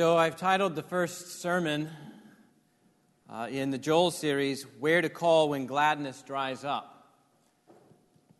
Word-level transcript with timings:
So 0.00 0.16
I've 0.16 0.38
titled 0.38 0.76
the 0.76 0.82
first 0.82 1.42
sermon 1.42 1.90
uh, 3.28 3.48
in 3.50 3.68
the 3.68 3.76
Joel 3.76 4.10
series, 4.10 4.62
Where 4.78 5.02
to 5.02 5.10
Call 5.10 5.50
When 5.50 5.66
Gladness 5.66 6.22
Dries 6.22 6.64
Up. 6.64 7.18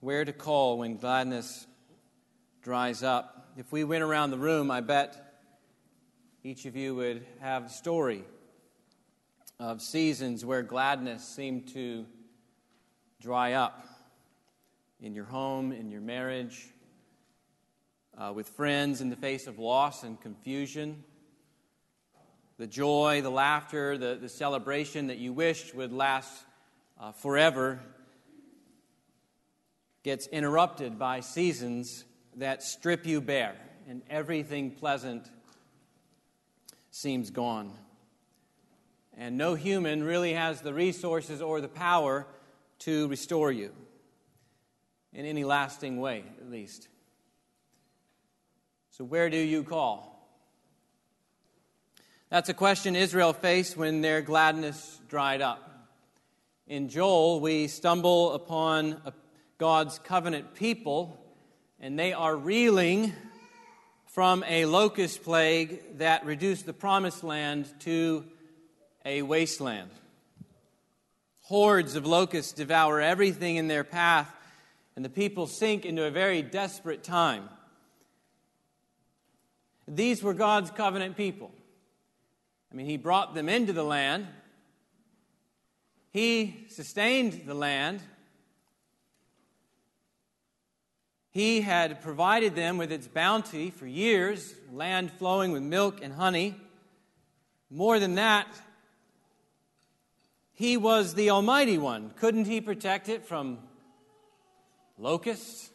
Where 0.01 0.25
to 0.25 0.33
Call 0.33 0.79
When 0.79 0.97
Gladness 0.97 1.67
Dries 2.63 3.03
Up. 3.03 3.53
If 3.59 3.73
we 3.73 3.85
went 3.85 4.03
around 4.03 4.31
the 4.31 4.39
room, 4.39 4.71
I 4.71 4.81
bet 4.81 5.43
each 6.43 6.65
of 6.65 6.77
you 6.77 6.95
would 6.95 7.27
have 7.41 7.67
a 7.67 7.69
story 7.69 8.25
of 9.59 9.83
seasons 9.83 10.47
where 10.47 10.63
gladness 10.63 11.23
seemed 11.29 11.69
to 11.75 12.07
dry 13.21 13.53
up 13.53 13.87
in 15.03 15.15
your 15.15 15.27
home, 15.27 15.73
in 15.73 15.91
your 15.91 16.01
marriage, 16.01 16.69
uh, 18.17 18.33
with 18.35 18.49
friends 18.49 19.03
in 19.03 19.11
the 19.11 19.17
face 19.17 19.47
of 19.47 19.59
loss 19.59 20.05
and 20.05 20.19
confusion 20.23 21.05
the 22.61 22.67
joy, 22.67 23.23
the 23.23 23.31
laughter, 23.31 23.97
the, 23.97 24.19
the 24.21 24.29
celebration 24.29 25.07
that 25.07 25.17
you 25.17 25.33
wished 25.33 25.75
would 25.75 25.95
last 25.95 26.45
uh, 27.01 27.11
forever 27.11 27.81
gets 30.03 30.27
interrupted 30.27 30.99
by 30.99 31.21
seasons 31.21 32.05
that 32.37 32.63
strip 32.63 33.07
you 33.07 33.23
bare, 33.23 33.57
and 33.89 34.03
everything 34.11 34.71
pleasant 34.71 35.31
seems 36.91 37.31
gone. 37.31 37.73
And 39.17 39.39
no 39.39 39.55
human 39.55 40.05
really 40.05 40.35
has 40.35 40.61
the 40.61 40.75
resources 40.75 41.41
or 41.41 41.63
the 41.63 41.69
power 41.69 42.27
to 42.81 43.09
restore 43.09 43.51
you 43.51 43.73
in 45.15 45.25
any 45.25 45.45
lasting 45.45 45.99
way, 45.99 46.25
at 46.39 46.51
least. 46.51 46.89
So, 48.91 49.03
where 49.03 49.31
do 49.31 49.39
you 49.39 49.65
call? 49.65 50.10
That's 52.31 52.49
a 52.49 52.55
question 52.55 52.95
Israel 52.95 53.33
faced 53.33 53.77
when 53.77 54.03
their 54.03 54.23
gladness 54.23 55.01
dried 55.09 55.41
up. 55.41 55.89
In 56.69 56.89
Joel, 56.89 57.41
we 57.41 57.67
stumble 57.67 58.35
upon 58.35 59.03
God's 59.59 59.99
covenant 59.99 60.55
people, 60.55 61.21
and 61.81 61.99
they 61.99 62.13
are 62.13 62.37
reeling 62.37 63.13
from 64.07 64.45
a 64.47 64.65
locust 64.67 65.25
plague 65.25 65.99
that 65.99 66.25
reduced 66.25 66.67
the 66.67 66.73
promised 66.73 67.25
land 67.25 67.69
to 67.81 68.25
a 69.05 69.23
wasteland. 69.23 69.91
Hordes 71.41 71.97
of 71.97 72.07
locusts 72.07 72.53
devour 72.53 73.01
everything 73.01 73.57
in 73.57 73.67
their 73.67 73.83
path, 73.83 74.33
and 74.95 75.05
the 75.05 75.11
people 75.11 75.49
sink 75.49 75.85
into 75.85 76.05
a 76.05 76.13
very 76.13 76.43
desperate 76.43 77.03
time. 77.03 77.49
These 79.89 80.23
were 80.23 80.33
God's 80.33 80.71
covenant 80.71 81.17
people. 81.17 81.51
I 82.71 82.77
mean, 82.77 82.87
he 82.87 82.97
brought 82.97 83.35
them 83.35 83.49
into 83.49 83.73
the 83.73 83.83
land, 83.83 84.27
he 86.13 86.67
sustained 86.69 87.43
the 87.47 87.55
land. 87.55 88.03
He 91.33 91.61
had 91.61 92.03
provided 92.03 92.57
them 92.57 92.77
with 92.77 92.91
its 92.91 93.07
bounty 93.07 93.71
for 93.71 93.87
years, 93.87 94.53
land 94.73 95.13
flowing 95.13 95.53
with 95.53 95.63
milk 95.63 96.01
and 96.03 96.13
honey. 96.13 96.57
More 97.71 98.01
than 98.01 98.17
that, 98.17 98.49
he 100.53 100.77
was 100.77 101.15
the 101.15 101.31
Almighty 101.31 101.79
One. 101.79 102.11
Couldn't 102.17 102.47
he 102.47 102.61
protect 102.61 103.09
it 103.09 103.25
from 103.25 103.59
locusts? 104.99 105.71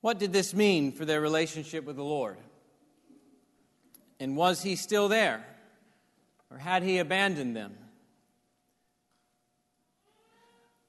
What 0.00 0.18
did 0.18 0.32
this 0.32 0.52
mean 0.52 0.90
for 0.90 1.04
their 1.04 1.20
relationship 1.20 1.84
with 1.84 1.94
the 1.94 2.02
Lord? 2.02 2.36
And 4.22 4.36
was 4.36 4.62
he 4.62 4.76
still 4.76 5.08
there? 5.08 5.44
Or 6.48 6.56
had 6.56 6.84
he 6.84 6.98
abandoned 6.98 7.56
them? 7.56 7.74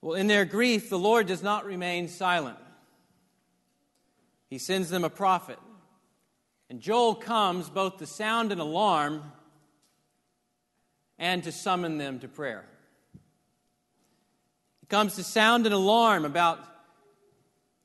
Well, 0.01 0.13
in 0.13 0.27
their 0.27 0.45
grief, 0.45 0.87
the 0.87 0.99
Lord 0.99 1.25
does 1.25 1.41
not 1.41 1.65
remain 1.65 2.09
silent. 2.09 2.59
He 4.51 4.59
sends 4.59 4.91
them 4.91 5.03
a 5.03 5.09
prophet. 5.09 5.57
And 6.69 6.79
Joel 6.79 7.15
comes 7.15 7.71
both 7.71 7.97
to 7.97 8.05
sound 8.05 8.51
an 8.51 8.59
alarm 8.59 9.23
and 11.17 11.43
to 11.43 11.51
summon 11.51 11.97
them 11.97 12.19
to 12.19 12.27
prayer. 12.27 12.65
He 14.81 14.85
comes 14.85 15.15
to 15.15 15.23
sound 15.23 15.65
an 15.65 15.73
alarm 15.73 16.25
about 16.25 16.59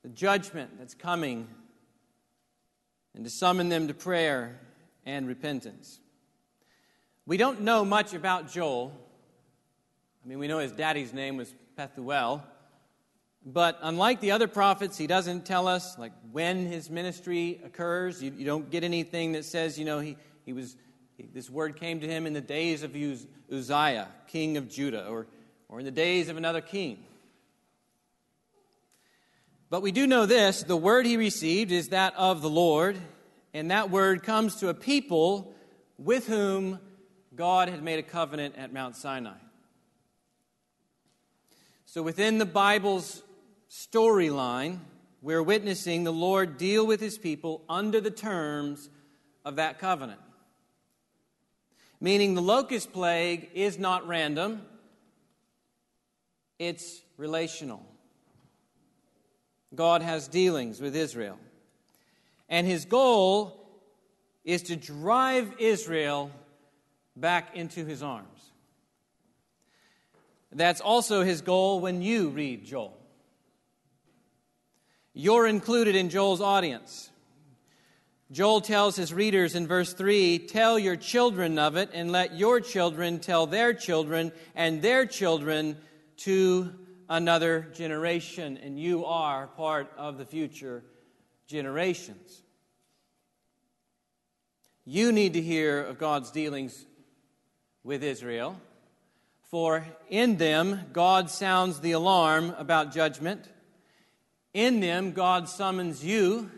the 0.03 0.09
judgment 0.09 0.77
that's 0.77 0.93
coming 0.93 1.47
and 3.15 3.23
to 3.23 3.31
summon 3.31 3.69
them 3.69 3.87
to 3.87 3.95
prayer 3.95 4.59
and 5.05 5.27
repentance. 5.27 5.99
We 7.25 7.37
don't 7.37 7.61
know 7.61 7.85
much 7.85 8.13
about 8.13 8.51
Joel. 8.51 8.91
I 10.23 10.27
mean, 10.27 10.39
we 10.39 10.47
know 10.47 10.59
his 10.59 10.71
daddy's 10.71 11.13
name 11.13 11.37
was 11.37 11.53
Pethuel. 11.77 12.41
But 13.45 13.79
unlike 13.81 14.19
the 14.19 14.31
other 14.31 14.47
prophets, 14.47 14.97
he 14.97 15.07
doesn't 15.07 15.45
tell 15.45 15.67
us 15.67 15.97
like 15.97 16.11
when 16.31 16.65
his 16.65 16.89
ministry 16.89 17.61
occurs. 17.63 18.21
You, 18.21 18.33
you 18.35 18.45
don't 18.45 18.69
get 18.69 18.83
anything 18.83 19.33
that 19.33 19.45
says, 19.45 19.79
you 19.79 19.85
know, 19.85 19.99
he, 19.99 20.17
he 20.45 20.53
was 20.53 20.75
he, 21.17 21.29
this 21.33 21.49
word 21.49 21.75
came 21.75 21.99
to 22.01 22.07
him 22.07 22.25
in 22.25 22.33
the 22.33 22.41
days 22.41 22.83
of 22.83 22.95
Uz, 22.95 23.27
Uzziah, 23.51 24.07
king 24.27 24.57
of 24.57 24.69
Judah, 24.69 25.07
or, 25.07 25.27
or 25.67 25.79
in 25.79 25.85
the 25.85 25.91
days 25.91 26.29
of 26.29 26.37
another 26.37 26.61
king. 26.61 27.03
But 29.69 29.81
we 29.81 29.91
do 29.91 30.07
know 30.07 30.25
this 30.25 30.63
the 30.63 30.77
word 30.77 31.05
he 31.05 31.17
received 31.17 31.71
is 31.71 31.89
that 31.89 32.13
of 32.15 32.41
the 32.41 32.49
Lord, 32.49 32.97
and 33.53 33.71
that 33.71 33.89
word 33.89 34.23
comes 34.23 34.57
to 34.57 34.69
a 34.69 34.73
people 34.73 35.53
with 35.97 36.27
whom 36.27 36.79
God 37.35 37.69
had 37.69 37.83
made 37.83 37.99
a 37.99 38.03
covenant 38.03 38.55
at 38.57 38.73
Mount 38.73 38.95
Sinai. 38.95 39.37
So 41.85 42.03
within 42.03 42.37
the 42.37 42.45
Bible's 42.45 43.23
storyline, 43.69 44.79
we're 45.21 45.43
witnessing 45.43 46.03
the 46.03 46.13
Lord 46.13 46.57
deal 46.57 46.85
with 46.85 46.99
his 46.99 47.17
people 47.17 47.63
under 47.67 47.99
the 47.99 48.11
terms 48.11 48.89
of 49.43 49.55
that 49.57 49.79
covenant. 49.79 50.19
Meaning 51.99 52.35
the 52.35 52.41
locust 52.41 52.93
plague 52.93 53.49
is 53.53 53.77
not 53.77 54.07
random, 54.07 54.61
it's 56.57 57.01
relational. 57.17 57.85
God 59.75 60.01
has 60.01 60.27
dealings 60.27 60.79
with 60.79 60.95
Israel. 60.95 61.37
And 62.49 62.65
his 62.65 62.85
goal 62.85 63.55
is 64.43 64.63
to 64.63 64.75
drive 64.75 65.53
Israel 65.59 66.31
back 67.15 67.55
into 67.55 67.85
his 67.85 68.01
arms. 68.01 68.27
That's 70.51 70.81
also 70.81 71.23
his 71.23 71.41
goal 71.41 71.79
when 71.79 72.01
you 72.01 72.29
read 72.29 72.65
Joel. 72.65 72.97
You're 75.13 75.45
included 75.47 75.95
in 75.95 76.09
Joel's 76.09 76.41
audience. 76.41 77.11
Joel 78.31 78.61
tells 78.61 78.95
his 78.95 79.13
readers 79.13 79.55
in 79.55 79.67
verse 79.67 79.93
3 79.93 80.39
Tell 80.39 80.79
your 80.79 80.95
children 80.95 81.59
of 81.59 81.75
it, 81.77 81.89
and 81.93 82.11
let 82.11 82.35
your 82.35 82.61
children 82.61 83.19
tell 83.19 83.45
their 83.45 83.73
children, 83.73 84.31
and 84.55 84.81
their 84.81 85.05
children 85.05 85.77
to 86.17 86.73
another 87.09 87.67
generation. 87.73 88.57
And 88.57 88.79
you 88.79 89.05
are 89.05 89.47
part 89.47 89.91
of 89.97 90.17
the 90.17 90.25
future 90.25 90.83
generations. 91.49 92.43
You 94.85 95.11
need 95.11 95.33
to 95.33 95.41
hear 95.41 95.81
of 95.83 95.97
God's 95.97 96.29
dealings 96.29 96.85
with 97.83 98.03
Israel, 98.03 98.55
for 99.49 99.83
in 100.09 100.37
them 100.37 100.81
God 100.93 101.31
sounds 101.31 101.79
the 101.79 101.93
alarm 101.93 102.53
about 102.59 102.93
judgment. 102.93 103.49
In 104.53 104.79
them, 104.79 105.11
God 105.11 105.49
summons 105.49 106.05
you 106.05 106.51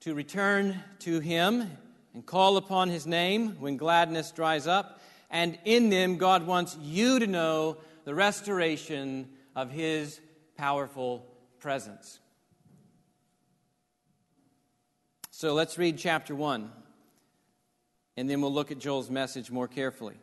to 0.00 0.12
return 0.14 0.82
to 1.00 1.20
Him 1.20 1.70
and 2.12 2.26
call 2.26 2.56
upon 2.56 2.88
His 2.88 3.06
name 3.06 3.60
when 3.60 3.76
gladness 3.76 4.32
dries 4.32 4.66
up. 4.66 5.00
And 5.30 5.56
in 5.64 5.88
them, 5.88 6.16
God 6.16 6.48
wants 6.48 6.76
you 6.82 7.20
to 7.20 7.28
know 7.28 7.76
the 8.04 8.14
restoration 8.16 9.28
of 9.54 9.70
His 9.70 10.20
powerful 10.56 11.26
presence. 11.60 12.18
So 15.40 15.54
let's 15.54 15.78
read 15.78 15.96
chapter 15.96 16.34
1, 16.34 16.70
and 18.18 18.28
then 18.28 18.42
we'll 18.42 18.52
look 18.52 18.70
at 18.70 18.78
Joel's 18.78 19.08
message 19.08 19.50
more 19.50 19.68
carefully. 19.68 20.16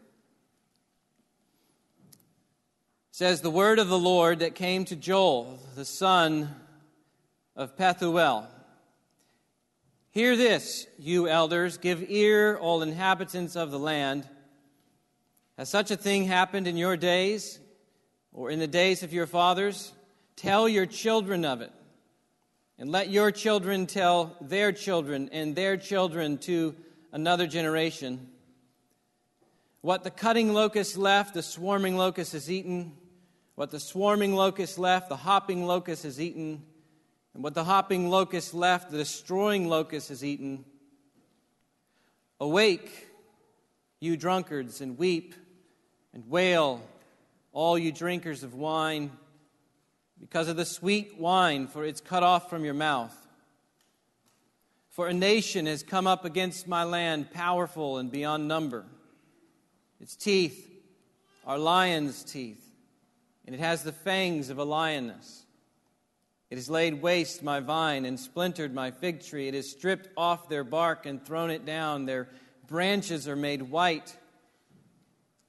It 2.11 2.17
says, 3.09 3.41
The 3.41 3.49
word 3.49 3.79
of 3.79 3.87
the 3.87 3.97
Lord 3.97 4.41
that 4.41 4.53
came 4.53 4.85
to 4.85 4.95
Joel, 4.95 5.59
the 5.73 5.85
son 5.85 6.53
of 7.55 7.75
Pethuel. 7.75 8.45
Hear 10.11 10.35
this, 10.35 10.85
you 10.99 11.27
elders, 11.27 11.79
give 11.79 12.11
ear, 12.11 12.55
all 12.55 12.83
inhabitants 12.83 13.55
of 13.55 13.71
the 13.71 13.79
land. 13.79 14.29
Has 15.57 15.67
such 15.67 15.89
a 15.89 15.97
thing 15.97 16.25
happened 16.25 16.67
in 16.67 16.77
your 16.77 16.95
days, 16.95 17.59
or 18.31 18.51
in 18.51 18.59
the 18.59 18.67
days 18.67 19.01
of 19.01 19.13
your 19.13 19.25
fathers? 19.25 19.93
Tell 20.35 20.69
your 20.69 20.85
children 20.85 21.43
of 21.43 21.61
it. 21.61 21.71
And 22.79 22.91
let 22.91 23.09
your 23.09 23.31
children 23.31 23.87
tell 23.87 24.35
their 24.39 24.71
children 24.71 25.29
and 25.31 25.55
their 25.55 25.77
children 25.77 26.37
to 26.39 26.75
another 27.11 27.47
generation. 27.47 28.27
What 29.81 30.03
the 30.03 30.11
cutting 30.11 30.53
locust 30.53 30.95
left, 30.97 31.33
the 31.33 31.41
swarming 31.41 31.97
locust 31.97 32.33
has 32.33 32.51
eaten. 32.51 32.93
What 33.55 33.71
the 33.71 33.79
swarming 33.79 34.35
locust 34.35 34.77
left, 34.77 35.09
the 35.09 35.15
hopping 35.15 35.65
locust 35.65 36.03
has 36.03 36.21
eaten. 36.21 36.61
And 37.33 37.43
what 37.43 37.55
the 37.55 37.63
hopping 37.63 38.09
locust 38.09 38.53
left, 38.53 38.91
the 38.91 38.97
destroying 38.97 39.67
locust 39.67 40.09
has 40.09 40.23
eaten. 40.23 40.63
Awake, 42.39 43.07
you 43.99 44.17
drunkards, 44.17 44.81
and 44.81 44.99
weep 44.99 45.33
and 46.13 46.29
wail, 46.29 46.81
all 47.51 47.77
you 47.77 47.91
drinkers 47.91 48.43
of 48.43 48.53
wine 48.53 49.11
because 50.19 50.47
of 50.47 50.55
the 50.55 50.65
sweet 50.65 51.17
wine, 51.19 51.67
for 51.67 51.85
it's 51.85 52.01
cut 52.01 52.23
off 52.23 52.49
from 52.49 52.65
your 52.65 52.73
mouth. 52.73 53.15
For 54.89 55.07
a 55.07 55.13
nation 55.13 55.67
has 55.67 55.83
come 55.83 56.07
up 56.07 56.25
against 56.25 56.67
my 56.67 56.83
land, 56.83 57.31
powerful 57.31 57.97
and 57.97 58.11
beyond 58.11 58.47
number. 58.47 58.85
Its 59.99 60.15
teeth 60.15 60.69
are 61.45 61.57
lion's 61.57 62.23
teeth, 62.23 62.63
and 63.45 63.53
it 63.53 63.59
has 63.59 63.83
the 63.83 63.91
fangs 63.91 64.49
of 64.49 64.57
a 64.57 64.63
lioness. 64.63 65.45
It 66.49 66.55
has 66.55 66.69
laid 66.69 67.01
waste 67.01 67.43
my 67.43 67.59
vine 67.59 68.05
and 68.05 68.19
splintered 68.19 68.73
my 68.73 68.91
fig 68.91 69.21
tree. 69.23 69.47
It 69.47 69.53
has 69.53 69.69
stripped 69.69 70.09
off 70.15 70.49
their 70.49 70.63
bark 70.63 71.05
and 71.05 71.23
thrown 71.23 71.51
it 71.51 71.65
down. 71.65 72.05
Their 72.05 72.29
branches 72.67 73.27
are 73.27 73.35
made 73.35 73.61
white. 73.61 74.15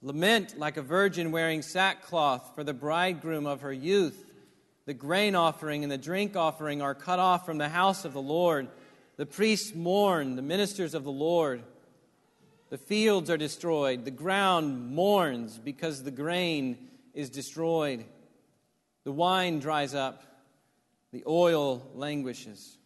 Lament 0.02 0.58
like 0.58 0.76
a 0.76 0.82
virgin 0.82 1.30
wearing 1.32 1.62
sackcloth 1.62 2.54
for 2.54 2.64
the 2.64 2.74
bridegroom 2.74 3.46
of 3.46 3.60
her 3.60 3.72
youth. 3.72 4.27
The 4.88 4.94
grain 4.94 5.34
offering 5.34 5.82
and 5.82 5.92
the 5.92 5.98
drink 5.98 6.34
offering 6.34 6.80
are 6.80 6.94
cut 6.94 7.18
off 7.18 7.44
from 7.44 7.58
the 7.58 7.68
house 7.68 8.06
of 8.06 8.14
the 8.14 8.22
Lord. 8.22 8.68
The 9.18 9.26
priests 9.26 9.74
mourn, 9.74 10.34
the 10.34 10.40
ministers 10.40 10.94
of 10.94 11.04
the 11.04 11.12
Lord. 11.12 11.62
The 12.70 12.78
fields 12.78 13.28
are 13.28 13.36
destroyed. 13.36 14.06
The 14.06 14.10
ground 14.10 14.90
mourns 14.94 15.58
because 15.58 16.02
the 16.02 16.10
grain 16.10 16.88
is 17.12 17.28
destroyed. 17.28 18.06
The 19.04 19.12
wine 19.12 19.58
dries 19.58 19.94
up. 19.94 20.22
The 21.12 21.22
oil 21.26 21.86
languishes. 21.94 22.78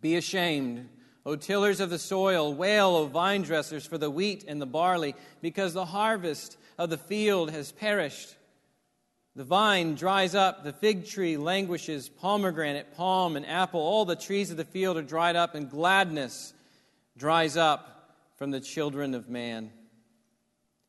Be 0.00 0.16
ashamed, 0.16 0.88
O 1.26 1.36
tillers 1.36 1.80
of 1.80 1.90
the 1.90 1.98
soil. 1.98 2.54
Wail, 2.54 2.96
O 2.96 3.04
vine 3.04 3.42
dressers, 3.42 3.84
for 3.84 3.98
the 3.98 4.10
wheat 4.10 4.46
and 4.48 4.58
the 4.58 4.64
barley, 4.64 5.16
because 5.42 5.74
the 5.74 5.84
harvest 5.84 6.56
of 6.78 6.88
the 6.88 6.96
field 6.96 7.50
has 7.50 7.72
perished. 7.72 8.36
The 9.34 9.44
vine 9.44 9.94
dries 9.94 10.34
up, 10.34 10.62
the 10.62 10.74
fig 10.74 11.06
tree 11.06 11.38
languishes, 11.38 12.08
pomegranate, 12.08 12.94
palm, 12.94 13.36
and 13.36 13.46
apple, 13.46 13.80
all 13.80 14.04
the 14.04 14.14
trees 14.14 14.50
of 14.50 14.58
the 14.58 14.64
field 14.64 14.98
are 14.98 15.02
dried 15.02 15.36
up, 15.36 15.54
and 15.54 15.70
gladness 15.70 16.52
dries 17.16 17.56
up 17.56 18.14
from 18.36 18.50
the 18.50 18.60
children 18.60 19.14
of 19.14 19.30
man. 19.30 19.70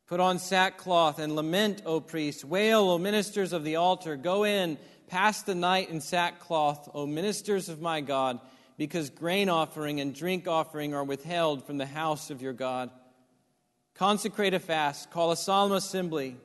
Put 0.08 0.20
on 0.20 0.40
sackcloth 0.40 1.20
and 1.20 1.36
lament, 1.36 1.84
O 1.86 2.02
priests. 2.02 2.44
Wail, 2.44 2.90
O 2.90 2.98
ministers 2.98 3.54
of 3.54 3.64
the 3.64 3.78
altar. 3.78 4.18
Go 4.18 4.44
in, 4.44 4.78
pass 5.08 5.42
the 5.44 5.56
night 5.56 5.90
in 5.90 6.02
sackcloth, 6.02 6.90
O 6.94 7.06
ministers 7.06 7.70
of 7.70 7.82
my 7.82 8.02
God, 8.02 8.40
because 8.78 9.10
grain 9.10 9.48
offering 9.48 10.02
and 10.02 10.14
drink 10.14 10.50
offering 10.50 10.94
are 10.94 11.04
withheld 11.06 11.66
from 11.66 11.78
the 11.78 11.86
house 11.86 12.30
of 12.30 12.42
your 12.42 12.52
God. 12.54 12.90
Consecrate 13.96 14.54
a 14.54 14.60
fast, 14.60 15.12
call 15.12 15.32
a 15.32 15.38
solemn 15.38 15.72
assembly. 15.72 16.36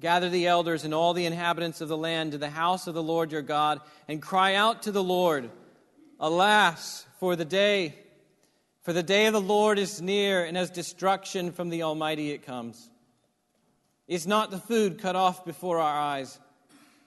Gather 0.00 0.30
the 0.30 0.46
elders 0.46 0.84
and 0.84 0.94
all 0.94 1.12
the 1.12 1.26
inhabitants 1.26 1.82
of 1.82 1.88
the 1.88 1.96
land 1.96 2.32
to 2.32 2.38
the 2.38 2.48
house 2.48 2.86
of 2.86 2.94
the 2.94 3.02
Lord 3.02 3.32
your 3.32 3.42
God, 3.42 3.80
and 4.08 4.22
cry 4.22 4.54
out 4.54 4.84
to 4.84 4.92
the 4.92 5.02
Lord, 5.02 5.50
Alas, 6.18 7.04
for 7.18 7.36
the 7.36 7.44
day, 7.44 7.94
for 8.82 8.94
the 8.94 9.02
day 9.02 9.26
of 9.26 9.34
the 9.34 9.40
Lord 9.40 9.78
is 9.78 10.00
near, 10.00 10.42
and 10.42 10.56
as 10.56 10.70
destruction 10.70 11.52
from 11.52 11.68
the 11.68 11.82
Almighty 11.82 12.30
it 12.30 12.46
comes. 12.46 12.88
Is 14.08 14.26
not 14.26 14.50
the 14.50 14.58
food 14.58 14.98
cut 14.98 15.16
off 15.16 15.44
before 15.44 15.78
our 15.78 16.00
eyes? 16.00 16.38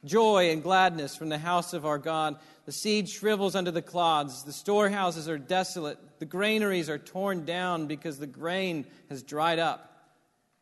Joy 0.05 0.51
and 0.51 0.61
gladness 0.61 1.15
from 1.15 1.29
the 1.29 1.37
house 1.37 1.73
of 1.73 1.85
our 1.85 1.97
God. 1.97 2.37
The 2.65 2.71
seed 2.71 3.09
shrivels 3.09 3.55
under 3.55 3.71
the 3.71 3.81
clods. 3.81 4.43
The 4.43 4.53
storehouses 4.53 5.27
are 5.27 5.37
desolate. 5.37 5.97
The 6.19 6.25
granaries 6.25 6.89
are 6.89 6.97
torn 6.97 7.43
down 7.43 7.87
because 7.87 8.19
the 8.19 8.27
grain 8.27 8.85
has 9.09 9.23
dried 9.23 9.59
up. 9.59 9.89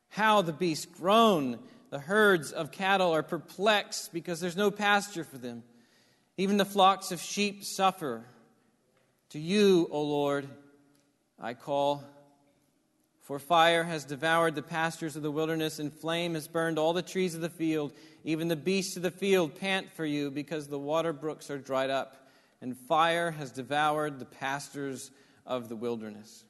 How 0.10 0.42
the 0.42 0.54
beasts 0.54 0.86
groan! 0.86 1.60
The 1.92 2.00
herds 2.00 2.54
of 2.54 2.72
cattle 2.72 3.12
are 3.12 3.22
perplexed 3.22 4.14
because 4.14 4.40
there's 4.40 4.58
no 4.58 4.72
pasture 4.72 5.26
for 5.26 5.38
them. 5.38 5.64
Even 6.38 6.58
the 6.58 6.66
flocks 6.66 7.12
of 7.12 7.22
sheep 7.22 7.64
suffer. 7.64 8.26
To 9.32 9.40
you, 9.40 9.88
O 9.92 10.02
Lord, 10.02 10.48
I 11.40 11.54
call. 11.54 12.04
For 13.20 13.40
fire 13.40 13.84
has 13.84 14.06
devoured 14.06 14.56
the 14.56 14.62
pastures 14.62 15.16
of 15.16 15.22
the 15.22 15.32
wilderness, 15.32 15.80
and 15.80 15.94
flame 15.94 16.34
has 16.34 16.48
burned 16.48 16.80
all 16.80 16.94
the 16.94 17.02
trees 17.02 17.36
of 17.36 17.42
the 17.42 17.50
field. 17.50 17.94
Even 18.24 18.48
the 18.48 18.56
beasts 18.56 18.96
of 18.96 19.04
the 19.04 19.12
field 19.12 19.60
pant 19.60 19.92
for 19.94 20.06
you, 20.06 20.32
because 20.32 20.68
the 20.68 20.80
water 20.80 21.12
brooks 21.12 21.52
are 21.52 21.58
dried 21.58 21.90
up, 21.90 22.30
and 22.62 22.78
fire 22.78 23.32
has 23.32 23.52
devoured 23.52 24.18
the 24.18 24.26
pastures 24.26 25.12
of 25.46 25.68
the 25.68 25.76
wilderness. 25.76 26.46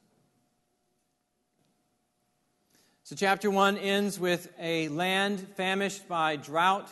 So, 3.04 3.16
chapter 3.16 3.50
1 3.50 3.78
ends 3.78 4.20
with 4.20 4.48
a 4.60 4.86
land 4.86 5.44
famished 5.56 6.06
by 6.06 6.36
drought, 6.36 6.88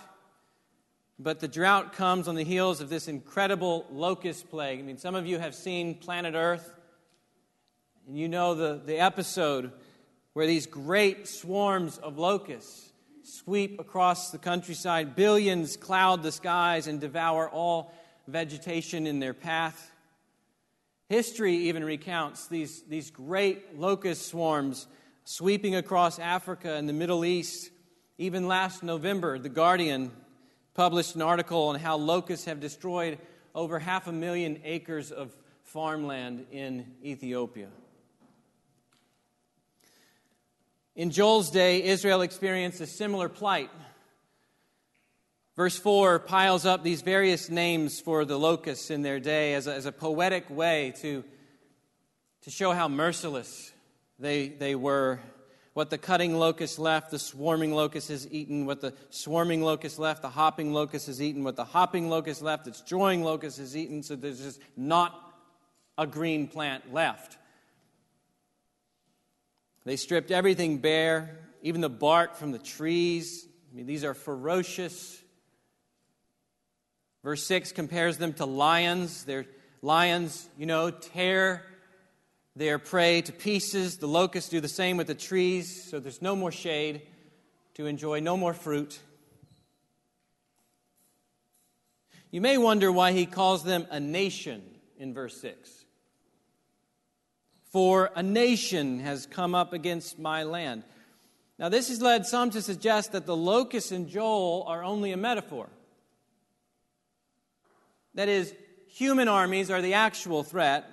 but 1.20 1.38
the 1.38 1.46
drought 1.46 1.92
comes 1.92 2.26
on 2.26 2.34
the 2.34 2.42
heels 2.42 2.80
of 2.80 2.88
this 2.88 3.06
incredible 3.06 3.86
locust 3.92 4.50
plague. 4.50 4.80
I 4.80 4.82
mean, 4.82 4.98
some 4.98 5.14
of 5.14 5.24
you 5.24 5.38
have 5.38 5.54
seen 5.54 5.94
Planet 5.94 6.34
Earth, 6.34 6.74
and 8.08 8.18
you 8.18 8.26
know 8.26 8.56
the, 8.56 8.82
the 8.84 8.98
episode 8.98 9.70
where 10.32 10.48
these 10.48 10.66
great 10.66 11.28
swarms 11.28 11.96
of 11.98 12.18
locusts 12.18 12.90
sweep 13.22 13.78
across 13.78 14.32
the 14.32 14.38
countryside. 14.38 15.14
Billions 15.14 15.76
cloud 15.76 16.24
the 16.24 16.32
skies 16.32 16.88
and 16.88 17.00
devour 17.00 17.48
all 17.48 17.94
vegetation 18.26 19.06
in 19.06 19.20
their 19.20 19.32
path. 19.32 19.92
History 21.08 21.54
even 21.68 21.84
recounts 21.84 22.48
these, 22.48 22.82
these 22.88 23.12
great 23.12 23.78
locust 23.78 24.26
swarms 24.26 24.88
sweeping 25.30 25.76
across 25.76 26.18
Africa 26.18 26.74
and 26.74 26.88
the 26.88 26.92
Middle 26.92 27.24
East. 27.24 27.70
Even 28.18 28.48
last 28.48 28.82
November, 28.82 29.38
The 29.38 29.48
Guardian 29.48 30.10
published 30.74 31.14
an 31.14 31.22
article 31.22 31.68
on 31.68 31.78
how 31.78 31.96
locusts 31.98 32.46
have 32.46 32.58
destroyed 32.58 33.16
over 33.54 33.78
half 33.78 34.08
a 34.08 34.12
million 34.12 34.60
acres 34.64 35.12
of 35.12 35.32
farmland 35.62 36.46
in 36.50 36.84
Ethiopia. 37.04 37.68
In 40.96 41.12
Joel's 41.12 41.52
day, 41.52 41.84
Israel 41.84 42.22
experienced 42.22 42.80
a 42.80 42.86
similar 42.86 43.28
plight. 43.28 43.70
Verse 45.54 45.78
4 45.78 46.18
piles 46.18 46.66
up 46.66 46.82
these 46.82 47.02
various 47.02 47.48
names 47.48 48.00
for 48.00 48.24
the 48.24 48.36
locusts 48.36 48.90
in 48.90 49.02
their 49.02 49.20
day 49.20 49.54
as 49.54 49.68
a, 49.68 49.74
as 49.74 49.86
a 49.86 49.92
poetic 49.92 50.50
way 50.50 50.92
to, 51.02 51.22
to 52.42 52.50
show 52.50 52.72
how 52.72 52.88
merciless 52.88 53.72
they, 54.20 54.48
they 54.48 54.74
were. 54.74 55.20
What 55.72 55.88
the 55.88 55.98
cutting 55.98 56.34
locust 56.36 56.78
left, 56.78 57.10
the 57.10 57.18
swarming 57.18 57.72
locust 57.72 58.08
has 58.08 58.28
eaten. 58.30 58.66
What 58.66 58.80
the 58.80 58.92
swarming 59.08 59.62
locust 59.62 59.98
left, 59.98 60.20
the 60.20 60.28
hopping 60.28 60.72
locust 60.72 61.06
has 61.06 61.22
eaten. 61.22 61.44
What 61.44 61.56
the 61.56 61.64
hopping 61.64 62.10
locust 62.10 62.42
left, 62.42 62.66
its 62.66 62.80
joying 62.80 63.22
locust 63.22 63.58
has 63.58 63.76
eaten. 63.76 64.02
So 64.02 64.16
there's 64.16 64.40
just 64.40 64.60
not 64.76 65.32
a 65.96 66.06
green 66.06 66.48
plant 66.48 66.92
left. 66.92 67.38
They 69.84 69.96
stripped 69.96 70.30
everything 70.30 70.78
bare, 70.78 71.38
even 71.62 71.80
the 71.80 71.88
bark 71.88 72.36
from 72.36 72.52
the 72.52 72.58
trees. 72.58 73.46
I 73.72 73.76
mean, 73.76 73.86
these 73.86 74.04
are 74.04 74.14
ferocious. 74.14 75.22
Verse 77.22 77.42
6 77.44 77.72
compares 77.72 78.18
them 78.18 78.32
to 78.34 78.44
lions. 78.44 79.24
They're 79.24 79.46
lions, 79.82 80.48
you 80.58 80.66
know, 80.66 80.90
tear 80.90 81.64
their 82.56 82.78
prey 82.78 83.22
to 83.22 83.32
pieces. 83.32 83.98
The 83.98 84.08
locusts 84.08 84.50
do 84.50 84.60
the 84.60 84.68
same 84.68 84.96
with 84.96 85.06
the 85.06 85.14
trees, 85.14 85.88
so 85.90 86.00
there's 86.00 86.22
no 86.22 86.34
more 86.34 86.52
shade 86.52 87.02
to 87.74 87.86
enjoy, 87.86 88.20
no 88.20 88.36
more 88.36 88.54
fruit. 88.54 88.98
You 92.30 92.40
may 92.40 92.58
wonder 92.58 92.92
why 92.92 93.12
he 93.12 93.26
calls 93.26 93.64
them 93.64 93.86
a 93.90 93.98
nation 93.98 94.62
in 94.98 95.14
verse 95.14 95.40
6. 95.40 95.84
For 97.72 98.10
a 98.14 98.22
nation 98.22 99.00
has 99.00 99.26
come 99.26 99.54
up 99.54 99.72
against 99.72 100.18
my 100.18 100.42
land. 100.42 100.82
Now, 101.58 101.68
this 101.68 101.88
has 101.88 102.00
led 102.00 102.26
some 102.26 102.50
to 102.50 102.62
suggest 102.62 103.12
that 103.12 103.26
the 103.26 103.36
locusts 103.36 103.92
in 103.92 104.08
Joel 104.08 104.64
are 104.66 104.82
only 104.82 105.12
a 105.12 105.16
metaphor. 105.16 105.68
That 108.14 108.28
is, 108.28 108.54
human 108.88 109.28
armies 109.28 109.70
are 109.70 109.82
the 109.82 109.94
actual 109.94 110.42
threat, 110.42 110.84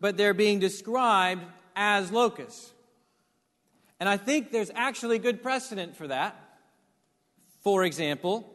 but 0.00 0.16
they're 0.16 0.34
being 0.34 0.58
described 0.58 1.44
as 1.74 2.10
locusts. 2.10 2.72
And 3.98 4.08
I 4.08 4.16
think 4.16 4.50
there's 4.50 4.70
actually 4.74 5.18
good 5.18 5.42
precedent 5.42 5.96
for 5.96 6.08
that. 6.08 6.36
For 7.62 7.84
example, 7.84 8.48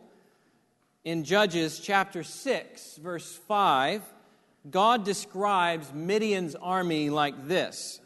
in 1.03 1.23
Judges 1.23 1.79
chapter 1.79 2.23
6, 2.23 2.97
verse 2.97 3.35
5, 3.47 4.03
God 4.69 5.03
describes 5.03 5.91
Midian's 5.93 6.55
army 6.55 7.09
like 7.09 7.47
this 7.47 7.99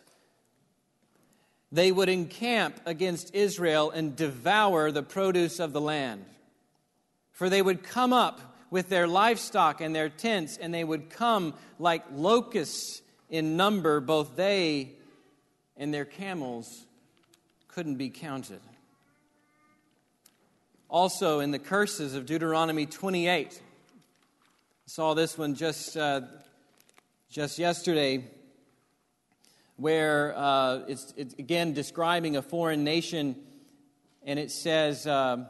They 1.72 1.92
would 1.92 2.10
encamp 2.10 2.80
against 2.86 3.36
Israel 3.36 3.92
and 3.92 4.16
devour 4.16 4.92
the 4.92 5.04
produce 5.04 5.60
of 5.60 5.74
the 5.74 5.82
land. 5.82 6.26
For 7.32 7.50
they 7.50 7.62
would 7.62 7.84
come 7.84 8.14
up 8.14 8.40
with 8.72 8.88
their 8.88 9.08
livestock 9.08 9.82
and 9.82 9.94
their 9.94 10.08
tents, 10.08 10.58
and 10.58 10.74
they 10.74 10.86
would 10.86 11.10
come 11.10 11.54
like 11.78 12.04
locusts 12.14 13.02
in 13.36 13.58
number, 13.58 14.00
both 14.00 14.36
they 14.36 14.92
and 15.76 15.94
their 15.94 16.06
camels 16.06 16.86
couldn't 17.68 17.96
be 17.96 18.10
counted. 18.10 18.62
Also, 20.90 21.42
in 21.42 21.52
the 21.52 21.60
curses 21.60 22.16
of 22.16 22.26
Deuteronomy 22.26 22.86
28, 22.86 23.48
I 23.48 23.60
saw 24.86 25.14
this 25.14 25.38
one 25.38 25.56
just, 25.56 25.98
uh, 25.98 26.22
just 27.30 27.60
yesterday, 27.60 28.24
where 29.76 30.34
uh, 30.38 30.84
it's, 30.88 31.14
it's, 31.18 31.34
again 31.34 31.74
describing 31.74 32.38
a 32.38 32.42
foreign 32.42 32.86
nation, 32.86 33.36
and 34.24 34.40
it 34.40 34.52
says, 34.52 35.06
uh, 35.06 35.44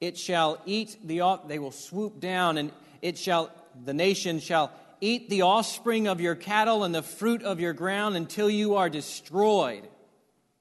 It 0.00 0.18
shall 0.18 0.60
eat 0.66 0.98
the, 1.02 1.38
they 1.46 1.58
will 1.58 1.72
swoop 1.72 2.20
down, 2.20 2.58
and 2.58 2.70
it 3.00 3.16
shall, 3.16 3.50
the 3.84 3.94
nation 3.94 4.40
shall 4.40 4.70
eat 5.04 5.28
the 5.28 5.42
offspring 5.42 6.08
of 6.08 6.20
your 6.20 6.34
cattle 6.34 6.82
and 6.82 6.94
the 6.94 7.02
fruit 7.02 7.42
of 7.42 7.60
your 7.60 7.72
ground 7.72 8.16
until 8.16 8.48
you 8.48 8.76
are 8.76 8.88
destroyed. 8.88 9.86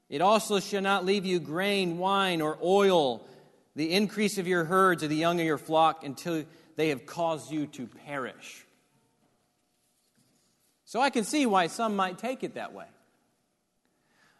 It 0.10 0.22
also 0.22 0.60
shall 0.60 0.82
not 0.82 1.06
leave 1.06 1.26
you 1.26 1.40
grain, 1.40 1.98
wine, 1.98 2.42
or 2.42 2.58
oil 2.62 3.26
the 3.76 3.92
increase 3.92 4.38
of 4.38 4.48
your 4.48 4.66
herds 4.66 5.02
or 5.02 5.08
the 5.08 5.16
young 5.16 5.40
of 5.40 5.46
your 5.46 5.58
flock 5.58 6.04
until 6.04 6.46
they 6.76 6.90
have 6.90 7.06
caused 7.06 7.52
you 7.52 7.68
to 7.68 7.88
perish. 7.88 8.66
So 10.86 11.00
I 11.00 11.10
can 11.10 11.24
see 11.24 11.46
why 11.46 11.68
some 11.68 11.96
might 11.96 12.18
take 12.20 12.44
it 12.44 12.56
that 12.56 12.74
way. 12.74 12.86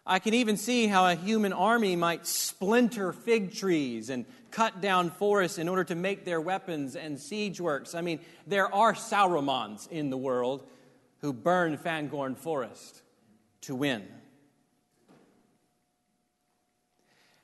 I 0.06 0.20
can 0.20 0.34
even 0.34 0.58
see 0.58 0.88
how 0.88 1.08
a 1.08 1.16
human 1.16 1.54
army 1.54 1.96
might 1.96 2.28
splinter 2.28 3.14
fig 3.14 3.54
trees 3.54 4.10
and 4.10 4.26
cut 4.54 4.82
down 4.82 5.10
forests 5.10 5.58
in 5.58 5.68
order 5.68 5.84
to 5.84 5.96
make 5.96 6.26
their 6.26 6.40
weapons 6.40 6.96
and 6.96 7.20
siege 7.20 7.60
works. 7.60 7.96
I 7.96 8.02
mean, 8.02 8.20
there 8.46 8.74
are 8.74 8.94
Saurons 8.94 9.90
in 9.92 10.12
the 10.12 10.18
world 10.18 10.64
who 11.22 11.34
burn 11.34 11.78
Fangorn 11.78 12.38
Forest 12.38 13.02
to 13.62 13.76
win. 13.76 14.08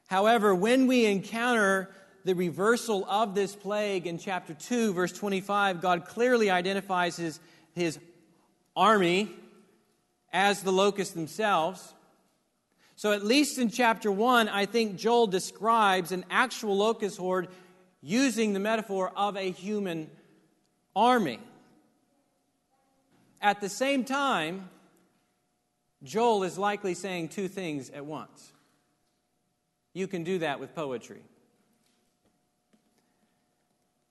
However, 0.08 0.54
when 0.54 0.86
we 0.86 1.06
encounter 1.06 1.89
the 2.25 2.36
reversal 2.36 3.06
of 3.10 3.34
this 3.34 3.56
plague 3.56 4.06
in 4.06 4.20
chapter 4.20 4.54
2, 4.54 4.94
verse 4.94 5.12
25, 5.12 5.82
God 5.82 6.06
clearly 6.06 6.51
identifies 6.51 7.18
his, 7.18 7.39
his 7.74 7.98
army 8.75 9.32
as 10.32 10.62
the 10.62 10.72
locusts 10.72 11.13
themselves. 11.13 11.94
So, 13.00 13.13
at 13.13 13.24
least 13.24 13.58
in 13.60 13.70
chapter 13.70 14.12
1, 14.12 14.50
I 14.50 14.65
think 14.65 14.98
Joel 14.98 15.27
describes 15.27 16.12
an 16.12 16.25
actual 16.29 16.75
locust 16.75 17.18
horde 17.18 17.48
using 18.01 18.51
the 18.51 18.60
metaphor 18.60 19.13
of 19.15 19.38
a 19.38 19.51
human 19.51 20.12
army. 20.94 21.39
At 23.41 23.62
the 23.62 23.70
same 23.70 24.03
time, 24.03 24.70
Joel 26.03 26.44
is 26.44 26.58
likely 26.58 26.94
saying 26.94 27.29
two 27.29 27.48
things 27.48 27.89
at 27.89 28.06
once. 28.06 28.51
You 29.94 30.06
can 30.06 30.25
do 30.25 30.39
that 30.39 30.60
with 30.60 30.75
poetry. 30.75 31.22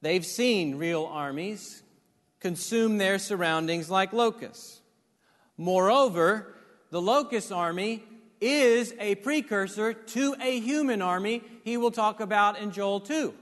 They've 0.01 0.25
seen 0.25 0.77
real 0.77 1.05
armies 1.05 1.83
consume 2.41 2.97
their 2.97 3.19
surroundings 3.19 3.91
like 3.91 4.15
locusts. 4.15 4.81
Moreover, 5.59 6.55
the 6.91 7.03
locust 7.03 7.53
army 7.53 8.03
is 8.41 8.95
a 9.01 9.17
precursor 9.17 9.93
to 9.93 10.35
a 10.41 10.61
human 10.61 11.03
army 11.03 11.43
he 11.65 11.77
will 11.77 11.91
talk 11.91 12.21
about 12.21 12.59
in 12.59 12.71
Joel 12.71 13.01
2. 13.01 13.35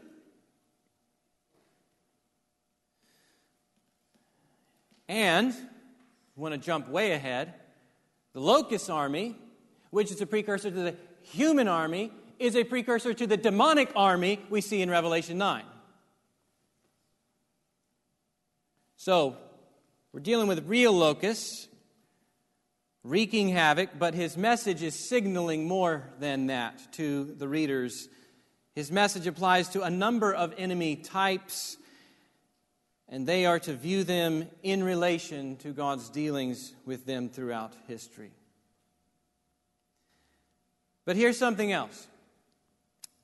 And, 5.09 5.55
want 6.35 6.53
to 6.53 6.59
jump 6.59 6.89
way 6.89 7.13
ahead, 7.13 7.55
the 8.33 8.41
locust 8.41 8.91
army, 8.91 9.37
which 9.91 10.11
is 10.11 10.21
a 10.21 10.27
precursor 10.27 10.71
to 10.71 10.77
the 10.77 10.97
human 11.23 11.69
army, 11.69 12.13
is 12.39 12.57
a 12.57 12.65
precursor 12.65 13.15
to 13.15 13.27
the 13.27 13.37
demonic 13.37 13.91
army 13.97 14.41
we 14.51 14.61
see 14.61 14.83
in 14.83 14.91
Revelation 14.91 15.39
9. 15.39 15.65
So, 18.97 19.37
we're 20.13 20.21
dealing 20.21 20.49
with 20.49 20.67
real 20.67 20.93
locusts 20.93 21.69
wreaking 23.07 23.51
havoc, 23.51 23.91
but 23.99 24.15
his 24.15 24.37
message 24.37 24.83
is 24.83 24.95
signaling 24.95 25.67
more 25.69 26.11
than 26.19 26.49
that 26.49 26.93
to 26.93 27.25
the 27.25 27.47
readers. 27.47 28.09
His 28.75 28.91
message 28.91 29.29
applies 29.29 29.69
to 29.71 29.83
a 29.83 29.91
number 29.91 30.35
of 30.35 30.53
enemy 30.59 30.97
types, 30.97 31.77
and 33.09 33.25
they 33.25 33.47
are 33.47 33.61
to 33.61 33.75
view 33.75 34.03
them 34.03 34.49
in 34.65 34.83
relation 34.83 35.57
to 35.59 35.73
God's 35.73 36.11
dealings 36.11 36.75
with 36.85 37.07
them 37.07 37.29
throughout 37.29 37.75
history. 37.87 38.33
But 41.05 41.15
here's 41.15 41.39
something 41.39 41.71
else 41.71 42.09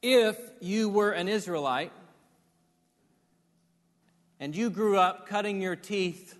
if 0.01 0.39
you 0.61 0.89
were 0.89 1.11
an 1.11 1.29
Israelite 1.29 1.93
and 4.39 4.55
you 4.55 4.71
grew 4.71 4.97
up 4.97 5.27
cutting 5.27 5.61
your 5.61 5.77
teeth 5.77 6.39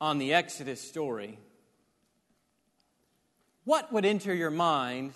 on 0.00 0.18
the 0.18 0.34
Exodus 0.34 0.80
story, 0.80 1.38
what 3.64 3.92
would 3.92 4.04
enter 4.04 4.34
your 4.34 4.50
mind 4.50 5.12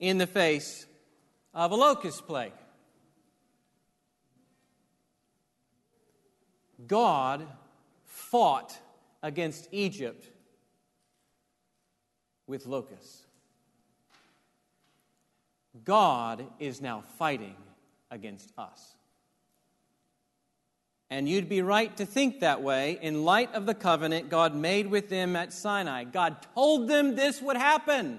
in 0.00 0.18
the 0.18 0.26
face 0.26 0.86
of 1.54 1.70
a 1.70 1.74
locust 1.74 2.26
plague? 2.26 2.52
God 6.86 7.46
fought 8.06 8.76
against 9.22 9.68
Egypt 9.72 10.26
with 12.46 12.66
locusts. 12.66 13.22
God 15.84 16.44
is 16.58 16.80
now 16.80 17.02
fighting 17.18 17.56
against 18.10 18.52
us. 18.58 18.96
And 21.12 21.28
you'd 21.28 21.46
be 21.46 21.60
right 21.60 21.94
to 21.98 22.06
think 22.06 22.40
that 22.40 22.62
way 22.62 22.98
in 23.02 23.22
light 23.26 23.52
of 23.52 23.66
the 23.66 23.74
covenant 23.74 24.30
God 24.30 24.54
made 24.54 24.86
with 24.86 25.10
them 25.10 25.36
at 25.36 25.52
Sinai. 25.52 26.04
God 26.04 26.38
told 26.54 26.88
them 26.88 27.16
this 27.16 27.42
would 27.42 27.58
happen. 27.58 28.18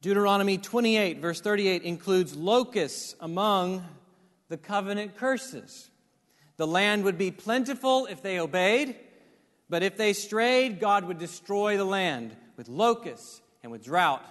Deuteronomy 0.00 0.58
28, 0.58 1.18
verse 1.18 1.40
38, 1.40 1.82
includes 1.82 2.36
locusts 2.36 3.16
among 3.18 3.84
the 4.48 4.56
covenant 4.56 5.16
curses. 5.16 5.90
The 6.56 6.68
land 6.68 7.02
would 7.02 7.18
be 7.18 7.32
plentiful 7.32 8.06
if 8.06 8.22
they 8.22 8.38
obeyed, 8.38 8.94
but 9.68 9.82
if 9.82 9.96
they 9.96 10.12
strayed, 10.12 10.78
God 10.78 11.04
would 11.06 11.18
destroy 11.18 11.76
the 11.76 11.84
land 11.84 12.36
with 12.56 12.68
locusts 12.68 13.42
and 13.64 13.72
with 13.72 13.82
drought 13.82 14.24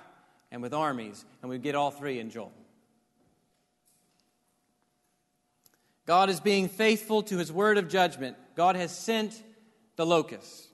and 0.51 0.61
with 0.61 0.73
armies, 0.73 1.25
and 1.41 1.49
we 1.49 1.57
get 1.57 1.75
all 1.75 1.91
three 1.91 2.19
in 2.19 2.29
Joel. 2.29 2.51
God 6.05 6.29
is 6.29 6.39
being 6.39 6.67
faithful 6.67 7.23
to 7.23 7.37
his 7.37 7.51
word 7.51 7.77
of 7.77 7.87
judgment. 7.87 8.35
God 8.55 8.75
has 8.75 8.95
sent 8.95 9.41
the 9.95 10.05
locusts. 10.05 10.67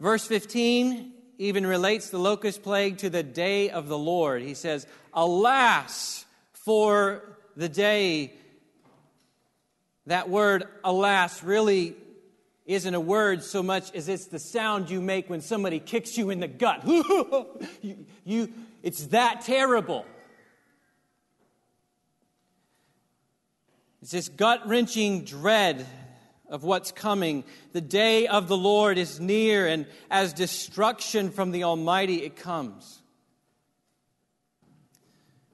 Verse 0.00 0.26
15 0.26 1.12
even 1.38 1.66
relates 1.66 2.10
the 2.10 2.18
locust 2.18 2.62
plague 2.62 2.98
to 2.98 3.10
the 3.10 3.22
day 3.22 3.70
of 3.70 3.88
the 3.88 3.98
Lord. 3.98 4.42
He 4.42 4.54
says, 4.54 4.86
Alas 5.12 6.24
for 6.52 7.36
the 7.56 7.68
day. 7.68 8.32
That 10.06 10.28
word, 10.28 10.64
alas, 10.82 11.42
really 11.42 11.96
isn't 12.66 12.94
a 12.94 13.00
word 13.00 13.42
so 13.42 13.62
much 13.62 13.94
as 13.94 14.08
it's 14.08 14.26
the 14.26 14.38
sound 14.38 14.88
you 14.88 15.00
make 15.00 15.28
when 15.28 15.40
somebody 15.40 15.78
kicks 15.78 16.16
you 16.16 16.30
in 16.30 16.40
the 16.40 16.48
gut. 16.48 16.86
you, 17.82 18.06
you, 18.24 18.52
it's 18.82 19.08
that 19.08 19.42
terrible. 19.42 20.06
It's 24.00 24.12
this 24.12 24.28
gut 24.28 24.66
wrenching 24.66 25.24
dread 25.24 25.86
of 26.48 26.62
what's 26.62 26.92
coming. 26.92 27.44
The 27.72 27.80
day 27.80 28.26
of 28.26 28.48
the 28.48 28.56
Lord 28.56 28.98
is 28.98 29.20
near, 29.20 29.66
and 29.66 29.86
as 30.10 30.32
destruction 30.32 31.30
from 31.30 31.50
the 31.50 31.64
Almighty 31.64 32.22
it 32.22 32.36
comes. 32.36 33.02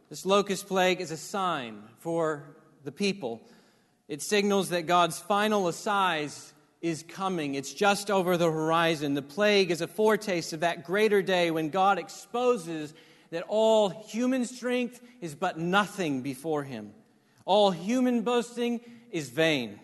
This 0.09 0.26
locust 0.26 0.67
plague 0.67 1.00
is 1.00 1.12
a 1.12 1.17
sign 1.17 1.83
for 1.99 2.57
the 2.83 2.93
people. 2.93 3.40
It 4.09 4.23
signals 4.23 4.71
that 4.71 4.83
God's 4.83 5.19
final 5.19 5.69
assize 5.69 6.52
is 6.80 7.04
coming. 7.06 7.54
It's 7.54 7.72
just 7.72 8.10
over 8.10 8.37
the 8.37 8.50
horizon. 8.50 9.14
The 9.14 9.22
plague 9.22 9.70
is 9.70 9.80
a 9.80 9.87
foretaste 9.87 10.52
of 10.52 10.60
that 10.60 10.84
greater 10.84 11.22
day 11.22 11.50
when 11.50 11.68
God 11.68 11.99
exposes 11.99 12.94
that 13.30 13.44
all 13.49 13.88
human 13.88 14.44
strength 14.46 15.00
is 15.20 15.34
but 15.34 15.58
nothing 15.58 16.22
before 16.22 16.64
him. 16.64 16.92
All 17.44 17.70
human 17.70 18.22
boasting 18.22 18.80
is 19.10 19.28
vain. 19.28 19.78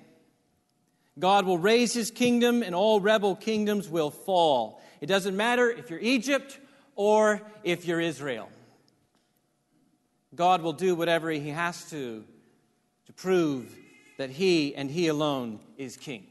God 1.19 1.47
will 1.47 1.59
raise 1.59 1.95
his 1.95 2.11
kingdom 2.11 2.63
and 2.63 2.75
all 2.75 3.01
rebel 3.01 3.37
kingdoms 3.37 3.89
will 3.89 4.11
fall. 4.11 4.83
It 5.01 5.07
doesn't 5.07 5.37
matter 5.37 5.71
if 5.71 5.91
you're 5.91 6.01
Egypt 6.01 6.59
or 6.95 7.43
if 7.63 7.87
you're 7.87 8.01
Israel. 8.01 8.49
God 10.35 10.61
will 10.61 10.75
do 10.75 10.95
whatever 10.95 11.31
he 11.31 11.51
has 11.51 11.89
to 11.91 12.25
to 13.07 13.13
prove 13.13 13.75
that 14.19 14.31
he 14.31 14.75
and 14.75 14.91
he 14.91 15.09
alone 15.09 15.61
is 15.77 15.97
king. 15.97 16.27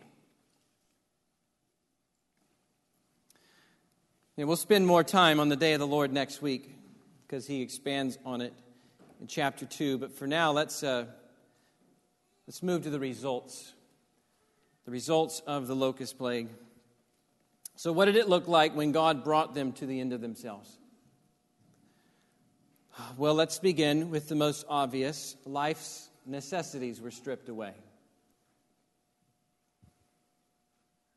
And 4.38 4.50
we'll 4.50 4.58
spend 4.58 4.86
more 4.86 5.02
time 5.02 5.40
on 5.40 5.48
the 5.48 5.56
day 5.56 5.72
of 5.72 5.80
the 5.80 5.88
Lord 5.88 6.12
next 6.12 6.42
week 6.42 6.70
because 7.26 7.48
he 7.48 7.62
expands 7.62 8.18
on 8.26 8.42
it 8.42 8.54
in 9.22 9.28
chapter 9.28 9.66
2. 9.66 9.98
But 9.98 10.12
for 10.12 10.28
now, 10.28 10.52
let's, 10.52 10.84
uh, 10.84 11.06
let's 12.46 12.62
move 12.62 12.84
to 12.84 12.90
the 12.90 13.00
results. 13.00 13.74
The 14.84 14.92
results 14.92 15.42
of 15.48 15.68
the 15.68 15.76
locust 15.76 16.18
plague. 16.18 16.50
So, 17.78 17.94
what 17.94 18.06
did 18.06 18.18
it 18.18 18.28
look 18.28 18.50
like 18.50 18.76
when 18.76 18.92
God 18.92 19.24
brought 19.24 19.54
them 19.54 19.72
to 19.74 19.86
the 19.86 20.02
end 20.02 20.12
of 20.12 20.20
themselves? 20.20 20.70
Well, 23.18 23.36
let's 23.36 23.60
begin 23.60 24.10
with 24.10 24.28
the 24.28 24.36
most 24.36 24.66
obvious 24.68 25.38
life's 25.46 26.10
necessities 26.26 27.00
were 27.00 27.12
stripped 27.12 27.48
away. 27.48 27.74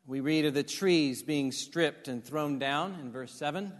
We 0.08 0.20
read 0.20 0.46
of 0.46 0.54
the 0.54 0.62
trees 0.62 1.22
being 1.22 1.52
stripped 1.52 2.08
and 2.08 2.24
thrown 2.24 2.58
down 2.58 2.96
in 3.02 3.12
verse 3.12 3.30
7. 3.34 3.70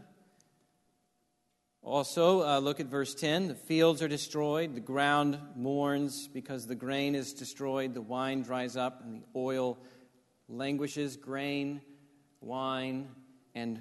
Also, 1.81 2.47
uh, 2.47 2.59
look 2.59 2.81
at 2.81 2.87
verse 2.87 3.15
10. 3.15 3.49
The 3.49 3.55
fields 3.55 4.03
are 4.03 4.09
destroyed, 4.09 4.75
the 4.75 4.83
ground 4.83 5.39
mourns 5.57 6.29
because 6.29 6.67
the 6.67 6.75
grain 6.75 7.15
is 7.15 7.33
destroyed, 7.33 7.95
the 7.95 8.03
wine 8.03 8.43
dries 8.43 8.77
up, 8.77 9.03
and 9.03 9.23
the 9.23 9.27
oil 9.35 9.79
languishes. 10.51 11.17
Grain, 11.17 11.81
wine, 12.43 13.09
and 13.55 13.81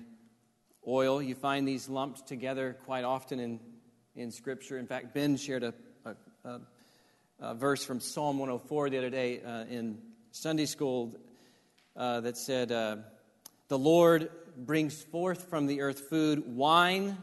oil. 0.88 1.22
You 1.22 1.36
find 1.36 1.68
these 1.68 1.90
lumped 1.90 2.30
together 2.30 2.78
quite 2.86 3.04
often 3.04 3.42
in, 3.42 3.60
in 4.16 4.32
Scripture. 4.32 4.78
In 4.78 4.88
fact, 4.88 5.14
Ben 5.14 5.36
shared 5.36 5.64
a, 5.64 5.74
a, 6.46 6.62
a, 7.42 7.56
verse 7.56 7.84
from 7.84 8.00
Psalm 8.00 8.40
104 8.40 8.90
the 8.90 9.00
other 9.00 9.10
day 9.10 9.42
uh, 9.42 9.66
in 9.66 9.98
Sunday 10.32 10.66
school 10.66 11.14
uh, 11.98 12.22
that 12.22 12.38
said, 12.38 12.72
uh, 12.72 12.98
The 13.68 13.78
Lord 13.78 14.30
brings 14.56 15.02
forth 15.02 15.50
from 15.50 15.68
the 15.68 15.82
earth 15.82 16.02
food, 16.10 16.44
wine 16.56 17.18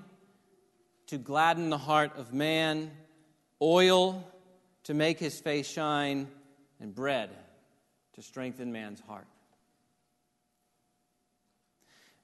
to 1.06 1.18
gladden 1.18 1.70
the 1.70 1.78
heart 1.78 2.12
of 2.16 2.32
man, 2.32 2.90
oil 3.62 4.26
to 4.84 4.94
make 4.94 5.18
his 5.18 5.38
face 5.40 5.68
shine, 5.68 6.28
and 6.80 6.94
bread 6.94 7.30
to 8.14 8.22
strengthen 8.22 8.72
man's 8.72 9.00
heart. 9.00 9.26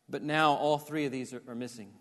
But 0.09 0.23
now 0.23 0.53
all 0.55 0.79
three 0.79 1.07
of 1.07 1.13
these 1.13 1.33
are, 1.33 1.43
are 1.47 1.55
missing. 1.55 1.93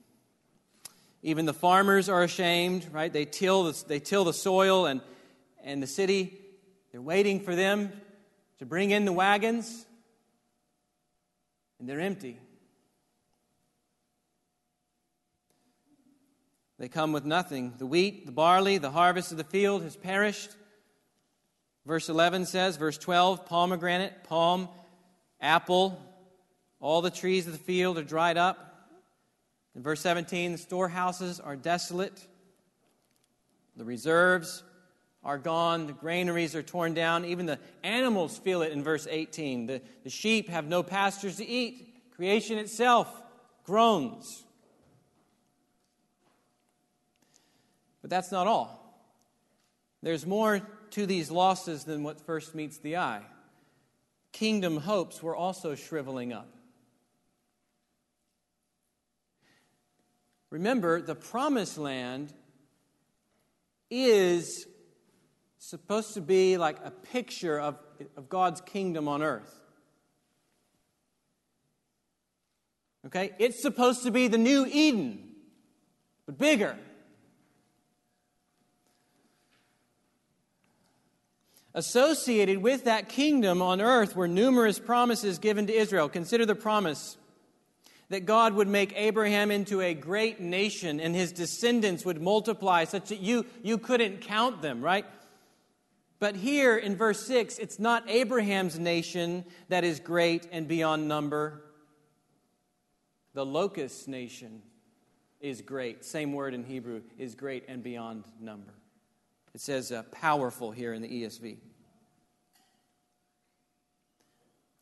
Even 1.22 1.46
the 1.46 1.54
farmers 1.54 2.10
are 2.10 2.24
ashamed, 2.24 2.88
right? 2.92 3.12
They 3.12 3.26
till 3.26 3.66
the, 3.66 3.84
they 3.88 4.00
till 4.00 4.24
the 4.24 4.34
soil, 4.34 4.86
and, 4.86 5.02
and 5.64 5.84
the 5.84 5.88
city, 5.88 6.40
they're 6.92 7.02
waiting 7.02 7.42
for 7.42 7.56
them 7.56 7.92
to 8.60 8.66
bring 8.66 8.92
in 8.92 9.06
the 9.06 9.14
wagons 9.14 9.86
and 11.80 11.88
they're 11.88 12.00
empty. 12.00 12.40
They 16.78 16.88
come 16.88 17.12
with 17.12 17.26
nothing. 17.26 17.74
The 17.78 17.86
wheat, 17.86 18.26
the 18.26 18.32
barley, 18.32 18.78
the 18.78 18.92
harvest 18.92 19.32
of 19.32 19.38
the 19.38 19.44
field 19.44 19.84
has 19.84 19.98
perished. 19.98 20.52
Verse 21.86 22.08
11 22.08 22.46
says, 22.46 22.78
verse 22.78 22.98
12, 22.98 23.46
pomegranate, 23.46 24.24
palm, 24.24 24.70
apple, 25.42 26.02
all 26.80 27.02
the 27.02 27.10
trees 27.10 27.48
of 27.48 27.54
the 27.54 27.60
field 27.60 27.98
are 27.98 28.04
dried 28.04 28.38
up. 28.38 28.88
In 29.76 29.84
verse 29.84 30.00
17, 30.02 30.54
the 30.54 30.58
storehouses 30.58 31.40
are 31.40 31.56
desolate. 31.56 32.26
The 33.76 33.86
reserves 33.86 34.64
are 35.24 35.38
gone, 35.38 35.88
the 35.88 35.94
granaries 35.94 36.56
are 36.56 36.64
torn 36.64 36.94
down, 36.94 37.26
even 37.26 37.46
the 37.46 37.60
animals 37.84 38.38
feel 38.38 38.62
it 38.62 38.72
in 38.72 38.84
verse 38.84 39.08
18. 39.10 39.68
The, 39.68 39.82
the 40.04 40.10
sheep 40.10 40.50
have 40.50 40.66
no 40.66 40.82
pastures 40.82 41.38
to 41.38 41.46
eat, 41.46 42.12
creation 42.16 42.58
itself 42.58 43.10
groans. 43.66 44.44
But 48.02 48.10
that's 48.10 48.32
not 48.32 48.48
all. 48.48 48.80
There's 50.02 50.26
more 50.26 50.62
to 50.92 51.06
these 51.06 51.30
losses 51.30 51.84
than 51.84 52.04
what 52.04 52.22
first 52.22 52.56
meets 52.56 52.78
the 52.78 52.98
eye. 52.98 53.24
Kingdom 54.32 54.78
hopes 54.78 55.22
were 55.22 55.36
also 55.36 55.76
shriveling 55.76 56.32
up. 56.32 56.56
Remember, 60.50 61.02
the 61.02 61.16
promised 61.16 61.78
land 61.78 62.34
is 63.92 64.66
supposed 65.60 66.14
to 66.14 66.22
be 66.22 66.58
like 66.58 66.78
a 66.84 66.92
picture 66.92 67.60
of, 67.60 67.78
of 68.18 68.30
God's 68.30 68.62
kingdom 68.62 69.08
on 69.08 69.22
earth. 69.22 69.60
Okay? 73.06 73.32
It's 73.40 73.62
supposed 73.62 74.04
to 74.04 74.12
be 74.12 74.28
the 74.28 74.38
new 74.38 74.66
Eden, 74.66 75.30
but 76.26 76.38
bigger. 76.38 76.78
Associated 81.74 82.60
with 82.60 82.86
that 82.86 83.10
kingdom 83.10 83.62
on 83.62 83.80
earth 83.80 84.16
were 84.16 84.28
numerous 84.28 84.80
promises 84.80 85.40
given 85.40 85.68
to 85.68 85.74
Israel. 85.74 86.10
Consider 86.10 86.46
the 86.46 86.56
promise 86.56 87.18
that 88.10 88.26
God 88.26 88.54
would 88.56 88.68
make 88.68 88.92
Abraham 88.96 89.52
into 89.52 89.82
a 89.82 89.94
great 89.94 90.40
nation 90.40 91.00
and 91.00 91.16
his 91.16 91.32
descendants 91.32 92.04
would 92.04 92.22
multiply 92.22 92.86
such 92.86 93.10
that 93.10 93.20
you, 93.20 93.46
you 93.62 93.78
couldn't 93.78 94.22
count 94.22 94.62
them, 94.62 94.82
right? 94.82 95.06
But 96.20 96.36
here 96.36 96.76
in 96.78 96.98
verse 96.98 97.26
6, 97.26 97.60
it's 97.60 97.80
not 97.80 98.10
Abraham's 98.10 98.78
nation 98.78 99.46
that 99.70 99.86
is 99.86 100.00
great 100.00 100.48
and 100.52 100.68
beyond 100.68 101.08
number. 101.08 101.64
The 103.34 103.46
locust 103.46 104.08
nation 104.08 104.62
is 105.40 105.62
great. 105.62 106.04
Same 106.04 106.34
word 106.34 106.54
in 106.54 106.66
Hebrew 106.66 107.02
is 107.18 107.36
great 107.36 107.64
and 107.70 107.82
beyond 107.82 108.26
number. 108.40 108.74
It 109.54 109.62
says 109.62 109.92
uh, 109.92 110.04
powerful 110.12 110.72
here 110.72 110.94
in 110.94 111.02
the 111.02 111.08
ESV. 111.08 111.58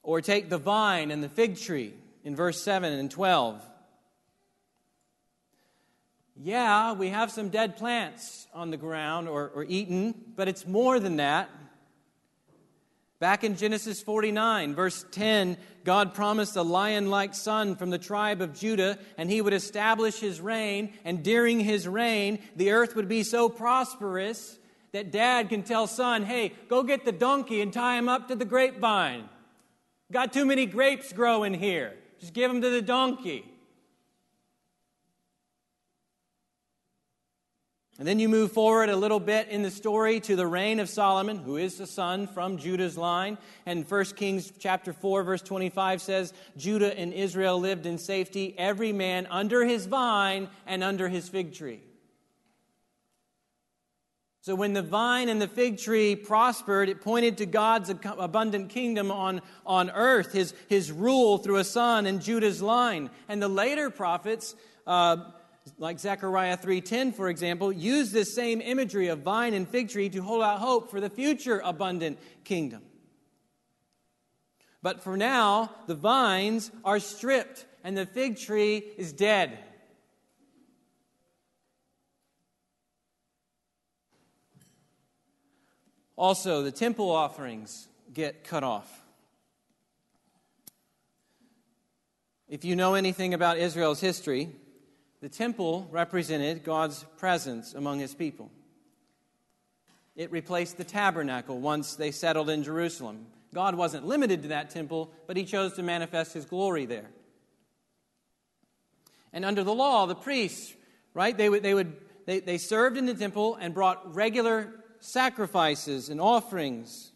Or 0.02 0.22
take 0.22 0.50
the 0.50 0.58
vine 0.58 1.12
and 1.12 1.24
the 1.24 1.30
fig 1.30 1.58
tree 1.58 1.94
in 2.24 2.36
verse 2.36 2.62
7 2.62 2.92
and 2.92 3.12
12. 3.12 3.62
Yeah, 6.44 6.94
we 6.94 7.10
have 7.10 7.32
some 7.32 7.50
dead 7.50 7.78
plants 7.78 8.48
on 8.54 8.70
the 8.70 8.78
ground 8.78 9.28
or, 9.28 9.52
or 9.56 9.66
eaten, 9.68 10.14
but 10.36 10.48
it's 10.48 10.68
more 10.68 11.00
than 11.00 11.18
that. 11.18 11.50
Back 13.20 13.44
in 13.44 13.56
Genesis 13.56 14.04
49, 14.04 14.76
verse 14.76 15.04
10, 15.12 15.58
God 15.84 16.14
promised 16.14 16.56
a 16.56 16.62
lion 16.62 17.10
like 17.10 17.34
son 17.34 17.76
from 17.76 17.90
the 17.90 17.98
tribe 17.98 18.42
of 18.42 18.54
Judah, 18.54 19.00
and 19.18 19.32
he 19.32 19.42
would 19.42 19.54
establish 19.54 20.20
his 20.20 20.40
reign. 20.40 20.94
And 21.04 21.24
during 21.24 21.60
his 21.60 21.88
reign, 21.88 22.38
the 22.56 22.72
earth 22.72 22.96
would 22.96 23.08
be 23.08 23.24
so 23.24 23.50
prosperous 23.50 24.60
that 24.92 25.12
dad 25.12 25.50
can 25.50 25.64
tell 25.64 25.88
son, 25.88 26.24
hey, 26.24 26.54
go 26.70 26.84
get 26.84 27.06
the 27.06 27.12
donkey 27.12 27.62
and 27.62 27.74
tie 27.74 27.98
him 27.98 28.08
up 28.08 28.28
to 28.28 28.36
the 28.36 28.46
grapevine. 28.46 29.28
Got 30.12 30.32
too 30.32 30.46
many 30.46 30.68
grapes 30.68 31.12
growing 31.12 31.56
here. 31.56 31.96
Just 32.20 32.34
give 32.34 32.52
them 32.52 32.62
to 32.62 32.70
the 32.70 32.84
donkey. 32.84 33.44
And 38.00 38.08
then 38.08 38.20
you 38.20 38.30
move 38.30 38.52
forward 38.52 38.90
a 38.90 38.96
little 38.96 39.20
bit 39.20 39.48
in 39.48 39.64
the 39.64 39.72
story 39.72 40.20
to 40.20 40.36
the 40.36 40.46
reign 40.46 40.80
of 40.80 40.88
Solomon, 40.88 41.38
who 41.38 41.58
is 41.58 41.78
the 41.78 41.88
son 41.88 42.28
from 42.28 42.58
Judah's 42.58 42.96
line. 42.96 43.40
And 43.66 43.90
1 43.90 44.06
Kings 44.16 44.54
chapter 44.60 44.94
4 44.94 45.24
verse 45.24 45.42
25 45.42 46.02
says, 46.02 46.32
Judah 46.58 46.96
and 46.98 47.12
Israel 47.12 47.60
lived 47.60 47.88
in 47.88 47.98
safety, 47.98 48.54
every 48.56 48.94
man 48.94 49.26
under 49.32 49.66
his 49.66 49.88
vine 49.88 50.48
and 50.68 50.84
under 50.84 51.10
his 51.10 51.28
fig 51.28 51.56
tree. 51.56 51.82
So 54.42 54.54
when 54.56 54.74
the 54.74 54.84
vine 54.84 55.28
and 55.28 55.42
the 55.42 55.48
fig 55.48 55.80
tree 55.80 56.16
prospered, 56.16 56.90
it 56.90 57.02
pointed 57.02 57.40
to 57.40 57.46
God's 57.46 57.90
abundant 57.90 58.70
kingdom 58.70 59.12
on, 59.12 59.42
on 59.66 59.90
earth, 59.90 60.32
his, 60.32 60.54
his 60.70 60.90
rule 60.90 61.40
through 61.40 61.58
a 61.58 61.66
son 61.66 62.06
in 62.06 62.22
Judah's 62.22 62.62
line. 62.62 63.10
And 63.28 63.42
the 63.42 63.50
later 63.50 63.90
prophets, 63.90 64.56
uh, 64.86 65.18
like 65.78 66.00
Zechariah 66.00 66.58
3:10 66.58 67.14
for 67.14 67.30
example, 67.30 67.72
use 67.72 68.12
this 68.12 68.34
same 68.34 68.62
imagery 68.62 69.08
of 69.08 69.20
vine 69.20 69.54
and 69.54 69.68
fig 69.68 69.90
tree 69.90 70.10
to 70.10 70.22
hold 70.22 70.44
out 70.44 70.60
hope 70.60 70.90
for 70.90 71.00
the 71.00 71.10
future 71.10 71.62
abundant 71.64 72.20
kingdom. 72.44 72.84
But 74.82 75.04
for 75.04 75.18
now, 75.18 75.72
the 75.88 75.96
vines 75.96 76.72
are 76.86 77.00
stripped 77.00 77.66
and 77.84 77.98
the 77.98 78.06
fig 78.06 78.38
tree 78.38 78.78
is 78.98 79.14
dead. 79.14 79.60
Also, 86.16 86.64
the 86.64 86.72
temple 86.72 87.12
offerings 87.12 87.88
get 88.14 88.44
cut 88.44 88.64
off. 88.64 89.04
If 92.48 92.64
you 92.64 92.76
know 92.76 92.96
anything 92.96 93.34
about 93.34 93.58
Israel's 93.58 94.00
history, 94.00 94.50
the 95.22 95.30
temple 95.30 95.88
represented 95.92 96.64
God's 96.64 97.06
presence 97.18 97.74
among 97.74 98.00
his 98.00 98.14
people. 98.14 98.52
It 100.16 100.32
replaced 100.32 100.78
the 100.78 100.84
tabernacle 100.84 101.60
once 101.60 101.96
they 101.96 102.12
settled 102.12 102.50
in 102.50 102.64
Jerusalem. 102.64 103.28
God 103.54 103.76
wasn't 103.76 104.06
limited 104.06 104.44
to 104.44 104.48
that 104.50 104.70
temple, 104.70 105.12
but 105.26 105.38
he 105.38 105.46
chose 105.46 105.74
to 105.74 105.84
manifest 105.84 106.34
his 106.34 106.46
glory 106.46 106.86
there. 106.86 107.10
And 109.34 109.46
under 109.46 109.64
the 109.64 109.74
law, 109.74 110.06
the 110.06 110.16
priests, 110.16 110.74
right, 111.14 111.38
they 111.38 111.50
would, 111.50 111.64
they, 111.64 111.74
would, 111.74 111.96
they, 112.26 112.40
they 112.40 112.58
served 112.58 112.98
in 112.98 113.06
the 113.06 113.14
temple 113.14 113.56
and 113.60 113.74
brought 113.74 114.16
regular 114.16 114.74
sacrifices 115.00 116.10
and 116.10 116.20
offerings. 116.20 117.12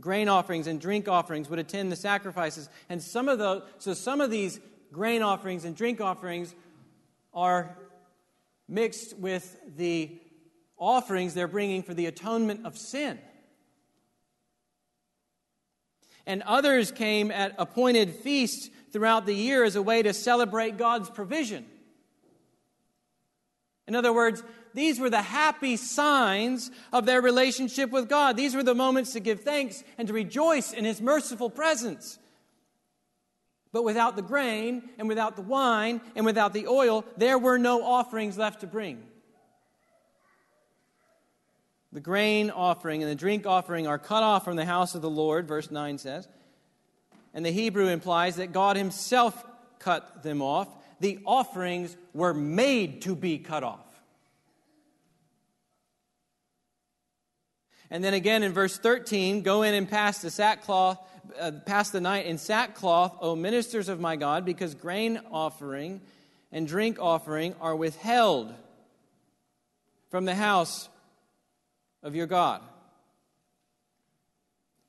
Grain 0.00 0.28
offerings 0.28 0.66
and 0.66 0.80
drink 0.80 1.08
offerings 1.08 1.48
would 1.48 1.58
attend 1.58 1.90
the 1.90 1.96
sacrifices. 1.96 2.68
And 2.88 3.02
some 3.02 3.28
of 3.28 3.38
those, 3.38 3.62
so 3.78 3.94
some 3.94 4.20
of 4.20 4.30
these 4.30 4.60
grain 4.92 5.22
offerings 5.22 5.64
and 5.64 5.76
drink 5.76 6.00
offerings 6.00 6.54
are 7.32 7.76
mixed 8.68 9.16
with 9.18 9.58
the 9.76 10.20
offerings 10.76 11.34
they're 11.34 11.48
bringing 11.48 11.82
for 11.82 11.94
the 11.94 12.06
atonement 12.06 12.66
of 12.66 12.76
sin. 12.76 13.18
And 16.26 16.42
others 16.42 16.92
came 16.92 17.30
at 17.30 17.54
appointed 17.58 18.14
feasts 18.14 18.68
throughout 18.92 19.24
the 19.26 19.34
year 19.34 19.64
as 19.64 19.76
a 19.76 19.82
way 19.82 20.02
to 20.02 20.12
celebrate 20.12 20.76
God's 20.76 21.08
provision. 21.08 21.64
In 23.86 23.96
other 23.96 24.12
words, 24.12 24.42
these 24.74 25.00
were 25.00 25.08
the 25.08 25.22
happy 25.22 25.76
signs 25.76 26.70
of 26.92 27.06
their 27.06 27.22
relationship 27.22 27.90
with 27.90 28.08
God. 28.08 28.36
These 28.36 28.54
were 28.54 28.62
the 28.62 28.74
moments 28.74 29.14
to 29.14 29.20
give 29.20 29.40
thanks 29.40 29.82
and 29.96 30.06
to 30.06 30.14
rejoice 30.14 30.72
in 30.72 30.84
His 30.84 31.00
merciful 31.00 31.48
presence. 31.48 32.18
But 33.72 33.84
without 33.84 34.16
the 34.16 34.22
grain, 34.22 34.88
and 34.98 35.08
without 35.08 35.36
the 35.36 35.42
wine, 35.42 36.00
and 36.16 36.24
without 36.24 36.52
the 36.52 36.66
oil, 36.66 37.04
there 37.16 37.38
were 37.38 37.58
no 37.58 37.84
offerings 37.84 38.38
left 38.38 38.60
to 38.60 38.66
bring. 38.66 39.02
The 41.92 42.00
grain 42.00 42.50
offering 42.50 43.02
and 43.02 43.10
the 43.10 43.16
drink 43.16 43.46
offering 43.46 43.86
are 43.86 43.98
cut 43.98 44.22
off 44.22 44.44
from 44.44 44.56
the 44.56 44.64
house 44.64 44.94
of 44.94 45.02
the 45.02 45.10
Lord, 45.10 45.48
verse 45.48 45.70
9 45.70 45.98
says. 45.98 46.28
And 47.32 47.44
the 47.44 47.50
Hebrew 47.50 47.88
implies 47.88 48.36
that 48.36 48.52
God 48.52 48.76
Himself 48.76 49.44
cut 49.78 50.22
them 50.22 50.42
off. 50.42 50.68
The 51.00 51.18
offerings 51.24 51.96
were 52.12 52.34
made 52.34 53.02
to 53.02 53.14
be 53.14 53.38
cut 53.38 53.64
off. 53.64 53.84
And 57.90 58.04
then 58.04 58.12
again 58.12 58.42
in 58.42 58.52
verse 58.52 58.76
13, 58.76 59.42
go 59.42 59.62
in 59.62 59.74
and 59.74 59.88
pass 59.88 60.20
the 60.20 60.30
sackcloth, 60.30 60.98
uh, 61.38 61.52
pass 61.66 61.90
the 61.90 62.00
night 62.00 62.26
in 62.26 62.38
sackcloth, 62.38 63.16
O 63.20 63.36
ministers 63.36 63.88
of 63.88 64.00
my 64.00 64.16
God, 64.16 64.44
because 64.44 64.74
grain 64.74 65.20
offering 65.30 66.00
and 66.52 66.66
drink 66.66 66.98
offering 67.00 67.54
are 67.60 67.76
withheld 67.76 68.54
from 70.10 70.24
the 70.24 70.34
house 70.34 70.88
of 72.02 72.14
your 72.14 72.26
God. 72.26 72.62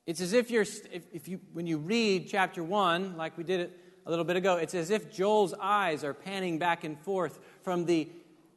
It's 0.06 0.20
as 0.20 0.32
if 0.32 0.50
you're, 0.50 0.62
if, 0.62 1.02
if 1.12 1.28
you, 1.28 1.40
when 1.52 1.66
you 1.66 1.78
read 1.78 2.28
chapter 2.28 2.64
1, 2.64 3.16
like 3.16 3.36
we 3.36 3.44
did 3.44 3.60
it 3.60 3.78
a 4.06 4.10
little 4.10 4.24
bit 4.24 4.36
ago, 4.36 4.56
it's 4.56 4.74
as 4.74 4.90
if 4.90 5.12
Joel's 5.12 5.54
eyes 5.54 6.02
are 6.02 6.14
panning 6.14 6.58
back 6.58 6.84
and 6.84 6.98
forth 7.00 7.38
from 7.62 7.84
the 7.84 8.08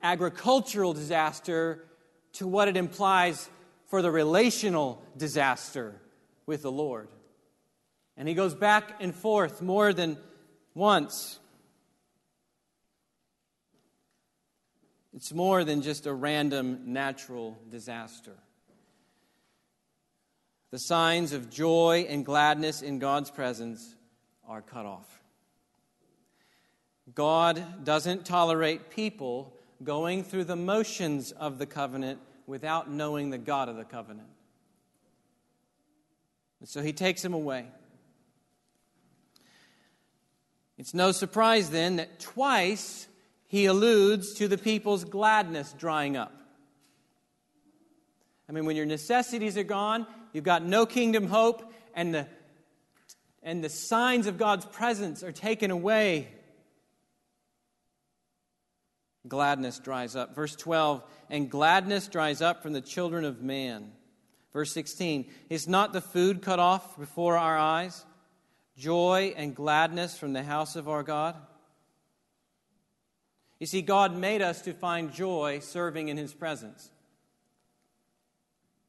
agricultural 0.02 0.94
disaster 0.94 1.86
to 2.34 2.48
what 2.48 2.68
it 2.68 2.78
implies 2.78 3.50
for 3.88 4.02
the 4.02 4.10
relational 4.10 5.04
disaster 5.18 5.94
with 6.46 6.64
the 6.64 6.72
Lord. 6.72 7.08
And 8.16 8.28
he 8.28 8.34
goes 8.34 8.54
back 8.54 8.96
and 9.00 9.14
forth 9.14 9.62
more 9.62 9.94
than 9.94 10.18
once. 10.74 11.40
It's 15.16 15.34
more 15.34 15.64
than 15.64 15.82
just 15.82 16.06
a 16.06 16.14
random 16.14 16.82
natural 16.86 17.58
disaster. 17.70 18.34
The 20.72 20.80
signs 20.80 21.34
of 21.34 21.52
joy 21.52 22.08
and 22.10 22.26
gladness 22.26 22.82
in 22.82 22.98
God's 22.98 23.30
presence 23.30 23.96
are 24.48 24.62
cut 24.62 24.86
off. 24.86 25.22
God 27.14 27.84
doesn't 27.84 28.26
tolerate 28.26 28.90
people 28.90 29.54
going 29.84 30.24
through 30.24 30.46
the 30.46 30.56
motions 30.56 31.32
of 31.32 31.60
the 31.60 31.66
covenant 31.66 32.20
without 32.48 32.90
knowing 32.90 33.30
the 33.30 33.38
God 33.38 33.70
of 33.70 33.76
the 33.76 33.84
covenant. 33.84 34.30
And 36.60 36.68
so 36.68 36.82
he 36.82 36.94
takes 36.94 37.24
him 37.24 37.34
away. 37.34 37.68
It's 40.78 40.94
no 40.94 41.12
surprise 41.12 41.70
then 41.70 41.98
that 41.98 42.20
twice 42.20 43.08
he 43.48 43.66
alludes 43.66 44.34
to 44.36 44.48
the 44.48 44.58
people's 44.58 45.04
gladness 45.04 45.74
drying 45.78 46.18
up. 46.18 46.34
I 48.50 48.52
mean, 48.52 48.66
when 48.66 48.76
your 48.76 48.86
necessities 48.86 49.58
are 49.58 49.64
gone, 49.64 50.08
you've 50.34 50.44
got 50.44 50.64
no 50.64 50.86
kingdom 50.86 51.28
hope, 51.28 51.72
and 51.94 52.14
the, 52.14 52.28
and 53.42 53.64
the 53.64 53.70
signs 53.70 54.28
of 54.28 54.38
God's 54.38 54.66
presence 54.66 55.24
are 55.24 55.32
taken 55.32 55.72
away 55.72 56.28
gladness 59.28 59.80
dries 59.80 60.16
up. 60.16 60.36
Verse 60.36 60.56
12, 60.56 61.04
and 61.30 61.50
gladness 61.50 62.08
dries 62.08 62.42
up 62.42 62.62
from 62.62 62.74
the 62.74 62.82
children 62.82 63.26
of 63.26 63.42
man. 63.42 63.92
Verse 64.52 64.72
16, 64.72 65.30
is 65.50 65.68
not 65.68 65.94
the 65.94 66.02
food 66.02 66.42
cut 66.42 66.60
off 66.60 66.98
before 66.98 67.38
our 67.38 67.58
eyes? 67.58 68.06
Joy 68.78 69.34
and 69.38 69.56
gladness 69.56 70.18
from 70.18 70.34
the 70.34 70.44
house 70.44 70.76
of 70.76 70.90
our 70.90 71.04
God? 71.04 71.36
You 73.60 73.68
see, 73.68 73.82
God 73.82 74.16
made 74.16 74.42
us 74.42 74.62
to 74.64 74.74
find 74.74 75.14
joy 75.14 75.60
serving 75.60 76.10
in 76.10 76.18
His 76.18 76.34
presence. 76.34 76.90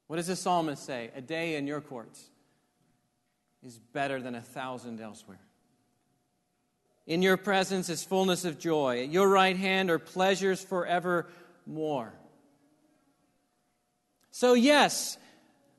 What 0.06 0.16
does 0.16 0.26
the 0.26 0.36
psalmist 0.36 0.84
say? 0.84 1.10
A 1.14 1.20
day 1.20 1.56
in 1.56 1.66
your 1.66 1.80
courts 1.80 2.30
is 3.64 3.78
better 3.78 4.20
than 4.20 4.34
a 4.34 4.40
thousand 4.40 5.00
elsewhere. 5.00 5.40
In 7.06 7.22
your 7.22 7.36
presence 7.36 7.88
is 7.88 8.02
fullness 8.02 8.44
of 8.44 8.58
joy. 8.58 9.02
At 9.02 9.10
your 9.10 9.28
right 9.28 9.56
hand 9.56 9.90
are 9.90 9.98
pleasures 9.98 10.62
forevermore. 10.62 12.14
So, 14.30 14.54
yes, 14.54 15.18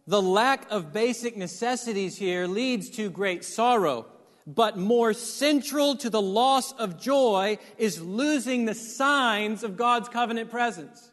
the 0.07 0.21
lack 0.21 0.69
of 0.71 0.93
basic 0.93 1.35
necessities 1.35 2.17
here 2.17 2.45
leads 2.47 2.89
to 2.91 3.09
great 3.09 3.43
sorrow. 3.43 4.05
But 4.47 4.77
more 4.77 5.13
central 5.13 5.95
to 5.97 6.09
the 6.09 6.21
loss 6.21 6.71
of 6.73 7.01
joy 7.01 7.57
is 7.79 7.99
losing 7.99 8.65
the 8.65 8.75
signs 8.75 9.63
of 9.63 9.75
God's 9.75 10.07
covenant 10.07 10.51
presence. 10.51 11.09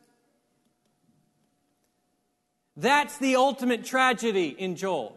That's 2.76 3.16
the 3.18 3.36
ultimate 3.36 3.84
tragedy 3.84 4.48
in 4.48 4.76
Joel. 4.76 5.16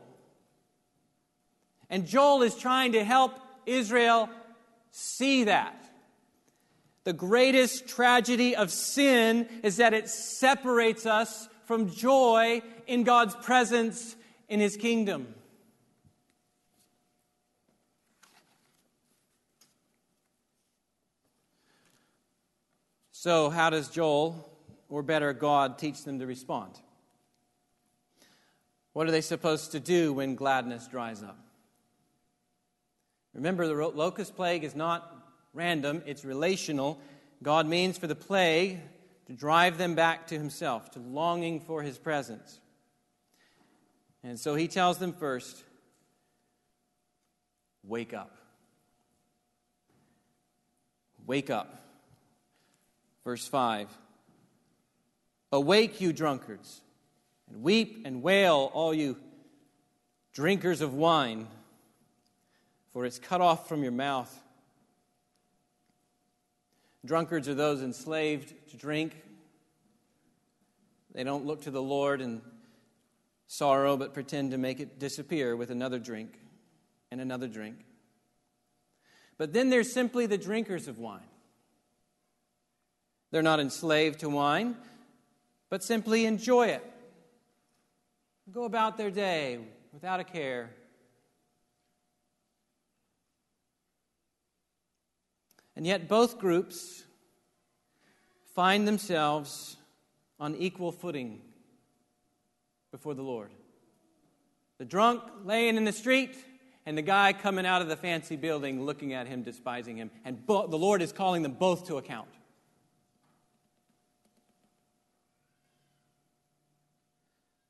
And 1.89 2.07
Joel 2.07 2.43
is 2.43 2.55
trying 2.55 2.93
to 2.93 3.03
help 3.03 3.37
Israel 3.65 4.29
see 4.91 5.45
that. 5.45 5.81
The 7.03 7.13
greatest 7.13 7.87
tragedy 7.87 8.55
of 8.55 8.71
sin 8.71 9.47
is 9.61 9.77
that 9.77 9.93
it 9.93 10.09
separates 10.09 11.05
us 11.05 11.47
from 11.65 11.89
joy 11.89 12.61
in 12.87 13.03
God's 13.03 13.35
presence 13.35 14.15
in 14.47 14.59
His 14.59 14.77
kingdom. 14.77 15.33
So, 23.11 23.49
how 23.49 23.71
does 23.71 23.89
Joel, 23.89 24.47
or 24.87 25.01
better, 25.01 25.33
God, 25.33 25.79
teach 25.79 26.03
them 26.03 26.19
to 26.19 26.27
respond? 26.27 26.79
What 28.93 29.07
are 29.07 29.11
they 29.11 29.21
supposed 29.21 29.71
to 29.71 29.79
do 29.79 30.13
when 30.13 30.35
gladness 30.35 30.87
dries 30.87 31.23
up? 31.23 31.39
Remember, 33.33 33.67
the 33.67 33.73
locust 33.73 34.35
plague 34.35 34.63
is 34.63 34.75
not 34.75 35.11
random, 35.53 36.03
it's 36.05 36.23
relational. 36.23 36.99
God 37.41 37.65
means 37.67 37.97
for 37.97 38.07
the 38.07 38.15
plague 38.15 38.79
to 39.27 39.33
drive 39.33 39.77
them 39.77 39.95
back 39.95 40.27
to 40.27 40.37
Himself, 40.37 40.91
to 40.91 40.99
longing 40.99 41.59
for 41.59 41.81
His 41.81 41.97
presence. 41.97 42.59
And 44.23 44.39
so 44.39 44.55
He 44.55 44.67
tells 44.67 44.97
them 44.97 45.13
first 45.13 45.63
wake 47.83 48.13
up. 48.13 48.35
Wake 51.25 51.49
up. 51.49 51.81
Verse 53.23 53.47
5 53.47 53.89
Awake, 55.51 56.01
you 56.01 56.11
drunkards, 56.11 56.81
and 57.49 57.63
weep 57.63 58.01
and 58.05 58.21
wail, 58.21 58.69
all 58.73 58.93
you 58.93 59.17
drinkers 60.33 60.81
of 60.81 60.93
wine. 60.93 61.47
for 62.91 63.05
it's 63.05 63.19
cut 63.19 63.41
off 63.41 63.67
from 63.67 63.83
your 63.83 63.91
mouth. 63.91 64.33
Drunkards 67.05 67.47
are 67.47 67.53
those 67.53 67.81
enslaved 67.81 68.53
to 68.71 68.77
drink. 68.77 69.15
They 71.13 71.23
don't 71.23 71.45
look 71.45 71.61
to 71.61 71.71
the 71.71 71.81
Lord 71.81 72.19
in 72.19 72.41
sorrow, 73.47 73.95
but 73.95 74.13
pretend 74.13 74.51
to 74.51 74.57
make 74.57 74.79
it 74.79 74.99
disappear 74.99 75.55
with 75.55 75.69
another 75.69 75.99
drink 75.99 76.39
and 77.11 77.21
another 77.21 77.47
drink. 77.47 77.77
But 79.37 79.53
then 79.53 79.69
there's 79.69 79.91
simply 79.91 80.25
the 80.25 80.37
drinkers 80.37 80.87
of 80.87 80.97
wine. 80.97 81.27
They're 83.31 83.41
not 83.41 83.59
enslaved 83.59 84.19
to 84.21 84.29
wine, 84.29 84.75
but 85.69 85.83
simply 85.83 86.25
enjoy 86.25 86.67
it. 86.67 86.83
Go 88.51 88.63
about 88.63 88.97
their 88.97 89.11
day 89.11 89.59
without 89.91 90.19
a 90.19 90.23
care. 90.23 90.69
And 95.75 95.85
yet, 95.85 96.07
both 96.07 96.39
groups 96.39 97.03
find 98.53 98.87
themselves 98.87 99.77
on 100.39 100.55
equal 100.55 100.91
footing 100.91 101.41
before 102.91 103.13
the 103.13 103.23
Lord. 103.23 103.51
The 104.77 104.85
drunk 104.85 105.21
laying 105.43 105.77
in 105.77 105.85
the 105.85 105.91
street, 105.91 106.35
and 106.85 106.97
the 106.97 107.01
guy 107.01 107.33
coming 107.33 107.65
out 107.65 107.81
of 107.81 107.87
the 107.87 107.97
fancy 107.97 108.35
building 108.35 108.85
looking 108.85 109.13
at 109.13 109.27
him, 109.27 109.43
despising 109.43 109.97
him. 109.97 110.11
And 110.23 110.45
bo- 110.45 110.67
the 110.67 110.77
Lord 110.77 111.01
is 111.01 111.11
calling 111.11 111.41
them 111.41 111.53
both 111.53 111.87
to 111.87 111.97
account. 111.97 112.29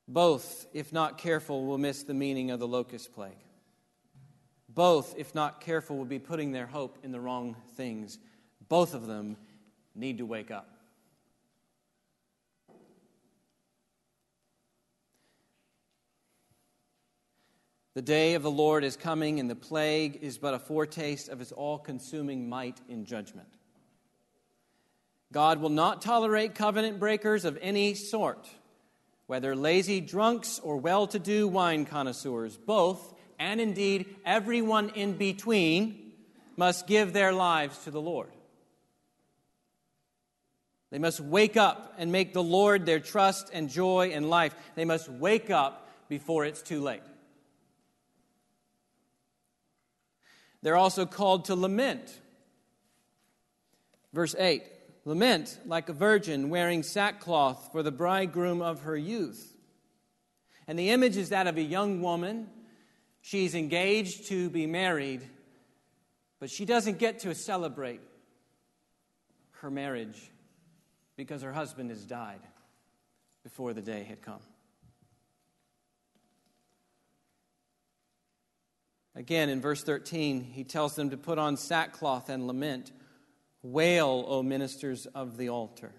Both, 0.08 0.68
if 0.74 0.94
not 0.94 1.18
careful, 1.18 1.66
will 1.66 1.78
miss 1.78 2.04
the 2.04 2.14
meaning 2.14 2.52
of 2.52 2.60
the 2.60 2.68
locust 2.68 3.14
plague. 3.14 3.38
Both, 4.76 5.16
if 5.18 5.34
not 5.34 5.62
careful, 5.62 5.98
will 5.98 6.06
be 6.06 6.20
putting 6.20 6.52
their 6.52 6.68
hope 6.68 7.00
in 7.02 7.12
the 7.14 7.20
wrong 7.20 7.56
things. 7.76 8.20
Both 8.68 8.94
of 8.94 9.08
them 9.08 9.38
need 9.96 10.18
to 10.18 10.26
wake 10.26 10.52
up. 10.52 10.70
The 17.94 18.02
day 18.02 18.34
of 18.34 18.44
the 18.44 18.52
Lord 18.52 18.84
is 18.84 18.98
coming, 18.98 19.40
and 19.40 19.50
the 19.50 19.56
plague 19.56 20.20
is 20.22 20.38
but 20.38 20.54
a 20.54 20.60
foretaste 20.60 21.30
of 21.30 21.40
his 21.40 21.54
all 21.54 21.80
consuming 21.80 22.50
might 22.50 22.82
in 22.90 23.06
judgment. 23.06 23.48
God 25.32 25.62
will 25.62 25.70
not 25.70 26.02
tolerate 26.02 26.56
covenant 26.56 27.00
breakers 27.00 27.46
of 27.46 27.58
any 27.62 27.94
sort, 27.94 28.50
whether 29.28 29.56
lazy 29.56 30.02
drunks 30.02 30.60
or 30.60 30.76
well 30.76 31.08
to 31.08 31.20
do 31.20 31.48
wine 31.48 31.86
connoisseurs. 31.86 32.58
Both, 32.58 33.14
and 33.40 33.60
indeed 33.60 34.16
everyone 34.26 34.90
in 34.90 35.14
between, 35.14 36.12
must 36.58 36.88
give 36.88 37.14
their 37.14 37.34
lives 37.34 37.78
to 37.80 37.92
the 37.92 38.02
Lord. 38.02 38.30
They 40.92 41.00
must 41.00 41.20
wake 41.20 41.58
up 41.58 41.94
and 41.98 42.12
make 42.12 42.34
the 42.34 42.44
Lord 42.44 42.86
their 42.86 43.00
trust 43.00 43.50
and 43.52 43.70
joy 43.70 44.12
and 44.14 44.30
life. 44.30 44.56
They 44.76 44.86
must 44.86 45.10
wake 45.10 45.50
up 45.50 45.90
before 46.08 46.46
it's 46.46 46.62
too 46.62 46.80
late. 46.80 47.02
They're 50.62 50.78
also 50.78 51.06
called 51.06 51.46
to 51.46 51.56
lament. 51.56 52.18
Verse 54.14 54.36
8 54.38 54.64
Lament 55.04 55.60
like 55.66 55.90
a 55.90 55.94
virgin 55.94 56.50
wearing 56.50 56.82
sackcloth 56.82 57.72
for 57.72 57.84
the 57.84 57.92
bridegroom 57.92 58.62
of 58.62 58.82
her 58.82 58.98
youth. 58.98 59.56
And 60.68 60.80
the 60.80 60.90
image 60.90 61.18
is 61.18 61.30
that 61.30 61.46
of 61.46 61.58
a 61.58 61.62
young 61.62 62.02
woman. 62.02 62.48
She's 63.26 63.56
engaged 63.56 64.28
to 64.28 64.52
be 64.52 64.68
married, 64.68 65.28
but 66.40 66.52
she 66.52 66.64
doesn't 66.64 67.00
get 67.00 67.22
to 67.22 67.34
celebrate 67.34 68.02
her 69.62 69.72
marriage 69.72 70.30
because 71.16 71.42
her 71.42 71.52
husband 71.52 71.90
has 71.90 72.06
died 72.06 72.42
before 73.42 73.74
the 73.74 73.82
day 73.82 74.04
had 74.04 74.22
come. 74.22 74.42
Again, 79.16 79.50
in 79.50 79.60
verse 79.60 79.82
13, 79.82 80.42
he 80.44 80.64
tells 80.64 80.96
them 80.96 81.10
to 81.10 81.18
put 81.18 81.40
on 81.40 81.58
sackcloth 81.58 82.30
and 82.30 82.46
lament. 82.46 82.92
Wail, 83.64 84.24
O 84.28 84.44
ministers 84.44 85.08
of 85.08 85.38
the 85.38 85.50
altar. 85.50 85.96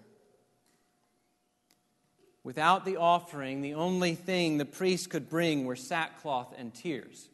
Without 2.47 2.85
the 2.85 2.95
offering, 2.95 3.61
the 3.61 3.73
only 3.73 4.15
thing 4.15 4.57
the 4.57 4.63
priest 4.63 5.09
could 5.09 5.29
bring 5.29 5.65
were 5.65 5.75
sackcloth 5.75 6.55
and 6.57 6.73
tears. 6.73 7.27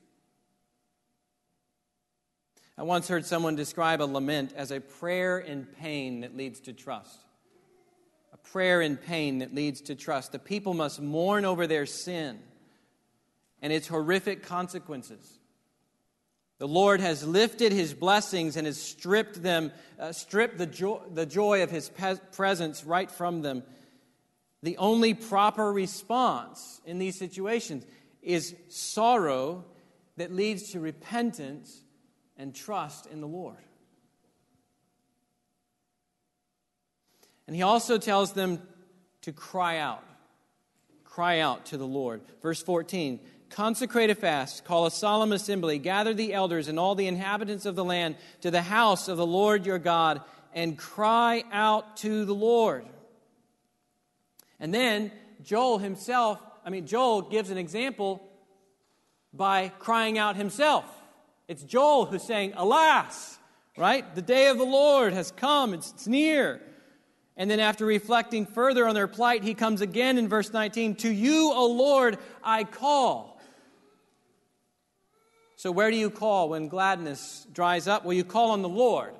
I 2.80 2.82
once 2.82 3.08
heard 3.08 3.23
someone 3.23 3.56
describe 3.56 4.02
a 4.02 4.06
lament 4.06 4.54
as 4.56 4.71
a 4.71 4.80
prayer 4.80 5.38
in 5.38 5.67
pain 5.67 6.21
that 6.21 6.36
leads 6.36 6.62
to 6.62 6.73
trust. 6.73 7.19
A 8.34 8.38
prayer 8.38 8.82
in 8.82 8.97
pain 8.97 9.38
that 9.38 9.54
leads 9.54 9.82
to 9.82 9.93
trust. 9.93 10.32
The 10.32 10.39
people 10.39 10.73
must 10.73 10.99
mourn 10.99 11.45
over 11.45 11.67
their 11.67 11.86
sin 11.86 12.39
and 13.62 13.71
its 13.71 13.88
horrific 13.88 14.41
consequences. 14.41 15.38
The 16.58 16.67
Lord 16.67 17.02
has 17.02 17.23
lifted 17.23 17.71
his 17.71 17.93
blessings 17.93 18.58
and 18.58 18.65
has 18.65 18.82
stripped 18.82 19.43
them, 19.43 19.73
uh, 19.99 20.12
stripped 20.12 20.58
the, 20.58 20.65
joy, 20.65 21.02
the 21.13 21.28
joy 21.28 21.62
of 21.62 21.69
his 21.69 21.89
pe- 21.89 22.17
presence 22.32 22.84
right 22.84 23.12
from 23.12 23.43
them. 23.43 23.62
The 24.63 24.78
only 24.78 25.13
proper 25.13 25.71
response 25.71 26.82
in 26.86 26.97
these 26.97 27.19
situations 27.19 27.86
is 28.21 28.56
sorrow 28.69 29.65
that 30.15 30.34
leads 30.34 30.71
to 30.71 30.80
repentance 30.80 31.84
and 32.38 32.56
trust 32.56 33.06
in 33.08 33.19
the 33.19 33.28
Lord. 33.28 33.58
And 37.45 37.56
he 37.58 37.62
also 37.62 37.97
tells 37.97 38.32
them 38.32 38.62
to 39.23 39.34
cry 39.34 39.80
out. 39.80 40.04
Cry 41.04 41.39
out 41.39 41.65
to 41.67 41.78
the 41.78 41.86
Lord. 41.86 42.21
Verse 42.41 42.63
14 42.63 43.19
Consecrate 43.49 44.10
a 44.10 44.15
fast, 44.15 44.63
call 44.63 44.86
a 44.86 44.91
solemn 44.91 45.34
assembly, 45.34 45.78
gather 45.78 46.13
the 46.13 46.34
elders 46.34 46.69
and 46.69 46.80
all 46.80 46.95
the 46.95 47.08
inhabitants 47.08 47.65
of 47.65 47.76
the 47.76 47.84
land 47.84 48.15
to 48.41 48.49
the 48.49 48.63
house 48.63 49.10
of 49.10 49.17
the 49.17 49.26
Lord 49.26 49.65
your 49.65 49.78
God, 49.78 50.21
and 50.54 50.78
cry 50.78 51.43
out 51.52 51.97
to 51.97 52.23
the 52.23 52.34
Lord. 52.34 52.86
And 54.60 54.74
then 54.74 55.12
Joel 55.44 55.78
himself, 55.78 56.42
I 56.66 56.70
mean, 56.70 56.86
Joel 56.86 57.24
gives 57.24 57.50
an 57.50 57.58
example 57.58 58.22
by 59.34 59.70
crying 59.80 60.18
out 60.18 60.36
himself. 60.36 60.86
It's 61.48 61.63
Joel 61.63 62.06
who's 62.06 62.24
saying, 62.24 62.54
Alas, 62.56 63.38
right? 63.78 64.16
The 64.16 64.22
day 64.22 64.48
of 64.48 64.58
the 64.58 64.63
Lord 64.63 65.13
has 65.13 65.32
come, 65.32 65.74
it's, 65.74 65.92
it's 65.92 66.08
near. 66.08 66.62
And 67.36 67.50
then, 67.50 67.60
after 67.60 67.86
reflecting 67.86 68.46
further 68.46 68.88
on 68.88 68.94
their 68.94 69.08
plight, 69.08 69.44
he 69.44 69.56
comes 69.56 69.82
again 69.82 70.20
in 70.20 70.28
verse 70.28 70.54
19 70.54 70.96
To 70.98 71.12
you, 71.12 71.52
O 71.52 71.66
Lord, 71.66 72.20
I 72.44 72.63
call. 72.63 73.42
So, 75.56 75.72
where 75.72 75.89
do 75.89 75.98
you 75.98 76.12
call 76.12 76.50
when 76.50 76.68
gladness 76.68 77.48
dries 77.52 77.88
up? 77.88 78.06
Well, 78.06 78.13
you 78.13 78.24
call 78.24 78.52
on 78.52 78.62
the 78.62 78.70
Lord. 78.70 79.16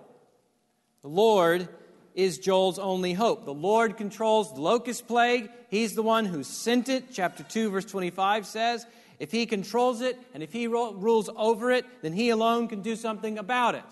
The 1.02 1.08
Lord 1.08 1.67
is 2.15 2.38
Joel's 2.38 2.80
only 2.80 3.13
hope. 3.13 3.45
The 3.45 3.54
Lord 3.54 3.97
controls 3.97 4.54
the 4.54 4.62
locust 4.62 5.08
plague. 5.08 5.49
He's 5.69 5.95
the 5.95 6.04
one 6.04 6.26
who 6.26 6.43
sent 6.43 6.89
it. 6.89 7.06
Chapter 7.12 7.43
2, 7.43 7.71
verse 7.71 7.86
25 7.86 8.45
says, 8.45 8.86
If 9.19 9.32
he 9.32 9.45
controls 9.45 10.02
it 10.02 10.17
and 10.34 10.43
if 10.43 10.54
he 10.54 10.67
rules 10.67 11.30
over 11.36 11.71
it, 11.71 11.86
then 12.02 12.13
he 12.13 12.30
alone 12.30 12.67
can 12.67 12.82
do 12.82 12.95
something 12.95 13.38
about 13.38 13.76
it. 13.76 13.84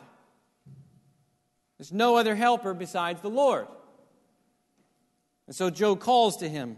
There's 1.77 1.91
no 1.91 2.15
other 2.15 2.36
helper 2.36 2.73
besides 2.73 3.21
the 3.21 3.29
Lord. 3.29 3.67
And 5.47 5.55
so 5.55 5.69
Joel 5.69 5.95
calls 5.95 6.38
to 6.38 6.47
him 6.47 6.77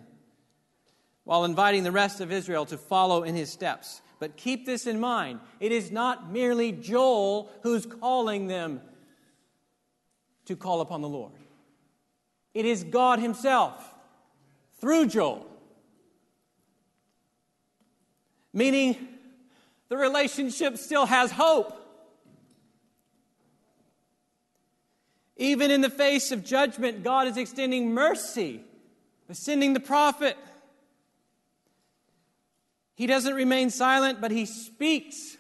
while 1.26 1.46
inviting 1.46 1.84
the 1.84 1.92
rest 1.92 2.22
of 2.22 2.32
Israel 2.32 2.66
to 2.68 2.78
follow 2.78 3.24
in 3.24 3.36
his 3.36 3.52
steps. 3.52 4.02
But 4.20 4.38
keep 4.38 4.66
this 4.66 4.88
in 4.88 5.02
mind 5.02 5.42
it 5.60 5.74
is 5.74 5.92
not 5.92 6.32
merely 6.32 6.72
Joel 6.72 7.52
who's 7.64 7.86
calling 7.86 8.48
them 8.48 8.82
to 10.46 10.56
call 10.56 10.82
upon 10.82 11.02
the 11.02 11.10
Lord, 11.10 11.32
it 12.54 12.66
is 12.66 12.84
God 12.84 13.20
Himself 13.20 13.94
through 14.80 15.08
Joel. 15.08 15.48
Meaning, 18.54 18.98
the 19.90 19.98
relationship 19.98 20.78
still 20.78 21.06
has 21.06 21.32
hope. 21.32 21.80
Even 25.38 25.72
in 25.72 25.82
the 25.82 25.90
face 25.90 26.32
of 26.32 26.46
judgment, 26.46 27.04
God 27.04 27.28
is 27.28 27.38
extending 27.38 27.94
mercy 27.94 28.64
sending 29.34 29.74
the 29.74 29.80
prophet. 29.80 30.38
He 32.96 33.08
doesn't 33.08 33.34
remain 33.34 33.70
silent, 33.70 34.22
but 34.22 34.32
he 34.32 34.46
speaks. 34.46 35.33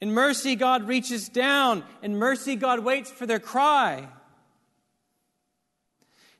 In 0.00 0.12
mercy, 0.12 0.56
God 0.56 0.88
reaches 0.88 1.28
down. 1.28 1.84
In 2.02 2.16
mercy, 2.16 2.56
God 2.56 2.80
waits 2.80 3.10
for 3.10 3.26
their 3.26 3.40
cry. 3.40 4.08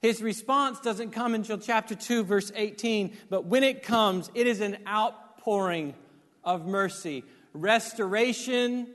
His 0.01 0.23
response 0.23 0.81
doesn't 0.81 1.11
come 1.11 1.35
until 1.35 1.59
chapter 1.59 1.95
2, 1.95 2.25
verse 2.25 2.51
18, 2.55 3.15
but 3.29 3.45
when 3.45 3.63
it 3.63 3.83
comes, 3.83 4.31
it 4.35 4.47
is 4.47 4.63
an 4.63 4.79
outpouring 4.89 5.95
of 6.43 6.67
mercy. 6.67 7.25
restoration. 7.53 8.87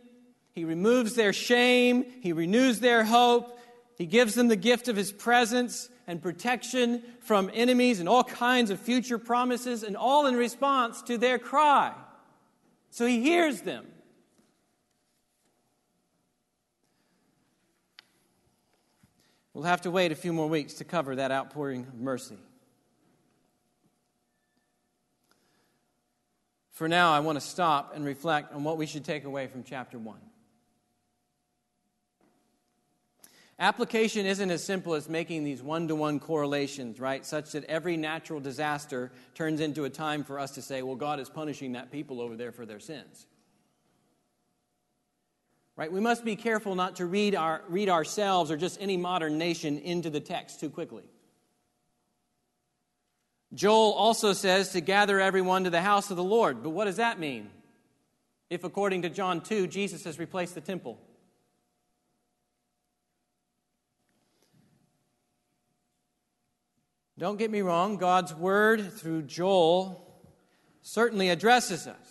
He 0.53 0.63
removes 0.63 1.13
their 1.13 1.33
shame. 1.33 2.05
He 2.21 2.31
renews 2.31 2.79
their 2.79 3.03
hope. 3.03 3.59
He 3.97 4.05
gives 4.05 4.33
them 4.33 4.47
the 4.47 4.55
gift 4.55 4.87
of 4.87 4.95
His 4.95 5.11
presence 5.11 5.89
and 6.07 6.21
protection 6.21 7.03
from 7.19 7.51
enemies 7.53 7.99
and 7.99 8.07
all 8.07 8.23
kinds 8.23 8.71
of 8.71 8.79
future 8.79 9.17
promises, 9.17 9.83
and 9.83 9.97
all 9.97 10.25
in 10.25 10.35
response 10.35 11.01
to 11.03 11.17
their 11.17 11.37
cry. 11.37 11.93
So 12.91 13.05
He 13.05 13.21
hears 13.21 13.61
them. 13.61 13.85
We'll 19.55 19.63
have 19.63 19.83
to 19.83 19.91
wait 19.91 20.11
a 20.11 20.15
few 20.15 20.33
more 20.33 20.49
weeks 20.49 20.73
to 20.75 20.83
cover 20.83 21.15
that 21.15 21.31
outpouring 21.31 21.87
of 21.87 21.95
mercy. 21.95 22.37
For 26.71 26.89
now, 26.89 27.13
I 27.13 27.21
want 27.21 27.37
to 27.37 27.41
stop 27.41 27.93
and 27.95 28.03
reflect 28.03 28.53
on 28.53 28.65
what 28.65 28.77
we 28.77 28.85
should 28.85 29.05
take 29.05 29.23
away 29.23 29.47
from 29.47 29.63
chapter 29.63 29.97
1. 29.97 30.17
Application 33.57 34.25
isn't 34.25 34.51
as 34.51 34.61
simple 34.61 34.93
as 34.93 35.07
making 35.07 35.45
these 35.45 35.63
one 35.63 35.87
to 35.87 35.95
one 35.95 36.19
correlations, 36.19 36.99
right? 36.99 37.25
Such 37.25 37.53
that 37.53 37.63
every 37.63 37.95
natural 37.95 38.41
disaster 38.41 39.13
turns 39.35 39.61
into 39.61 39.85
a 39.85 39.89
time 39.89 40.25
for 40.25 40.37
us 40.37 40.51
to 40.55 40.61
say, 40.61 40.81
well, 40.81 40.97
God 40.97 41.21
is 41.21 41.29
punishing 41.29 41.71
that 41.71 41.93
people 41.93 42.19
over 42.19 42.35
there 42.35 42.51
for 42.51 42.65
their 42.65 42.81
sins. 42.81 43.25
Right? 45.77 45.91
We 45.91 45.99
must 45.99 46.23
be 46.23 46.35
careful 46.35 46.75
not 46.75 46.97
to 46.97 47.05
read, 47.05 47.35
our, 47.35 47.61
read 47.67 47.89
ourselves 47.89 48.49
or 48.49 48.55
just 48.55 48.81
any 48.81 48.95
modern 48.95 49.37
nation 49.37 49.77
into 49.77 50.09
the 50.09 50.21
text 50.21 50.59
too 50.59 50.69
quickly. 50.69 51.03
Joel 53.53 53.93
also 53.93 54.33
says 54.33 54.69
to 54.71 54.81
gather 54.81 55.19
everyone 55.19 55.65
to 55.65 55.69
the 55.69 55.81
house 55.81 56.11
of 56.11 56.17
the 56.17 56.23
Lord. 56.23 56.63
But 56.63 56.69
what 56.69 56.85
does 56.85 56.97
that 56.97 57.19
mean? 57.19 57.49
If, 58.49 58.63
according 58.63 59.01
to 59.03 59.09
John 59.09 59.41
2, 59.41 59.67
Jesus 59.67 60.03
has 60.03 60.19
replaced 60.19 60.55
the 60.55 60.61
temple. 60.61 60.99
Don't 67.17 67.37
get 67.37 67.49
me 67.49 67.61
wrong, 67.61 67.95
God's 67.95 68.33
word 68.33 68.91
through 68.91 69.23
Joel 69.23 70.01
certainly 70.81 71.29
addresses 71.29 71.87
us. 71.87 72.04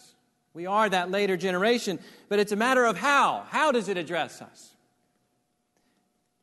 We 0.55 0.67
are 0.67 0.89
that 0.89 1.11
later 1.11 1.37
generation, 1.37 1.99
but 2.29 2.39
it's 2.39 2.53
a 2.53 2.57
matter 2.57 2.85
of 2.85 2.97
how. 2.97 3.45
How 3.51 3.73
does 3.73 3.89
it 3.89 3.97
address 3.97 4.41
us? 4.41 4.71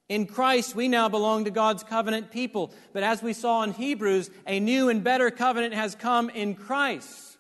In 0.10 0.26
Christ, 0.26 0.76
we 0.76 0.90
now 0.90 1.08
belong 1.08 1.46
to 1.46 1.52
God's 1.52 1.84
covenant 1.84 2.32
people. 2.32 2.74
But 2.92 3.04
as 3.04 3.24
we 3.24 3.32
saw 3.32 3.64
in 3.64 3.72
Hebrews, 3.72 4.30
a 4.46 4.60
new 4.60 4.90
and 4.90 5.02
better 5.02 5.32
covenant 5.32 5.74
has 5.74 5.96
come 5.96 6.30
in 6.30 6.56
Christ. 6.56 7.38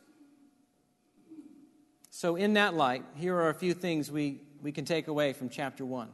So, 2.09 2.37
in 2.37 2.53
that 2.53 2.73
light, 2.73 3.03
here 3.15 3.35
are 3.35 3.49
a 3.49 3.53
few 3.53 3.73
things 3.73 4.09
we, 4.09 4.39
we 4.61 4.71
can 4.71 4.85
take 4.85 5.09
away 5.09 5.33
from 5.33 5.49
chapter 5.49 5.83
1. 5.83 6.07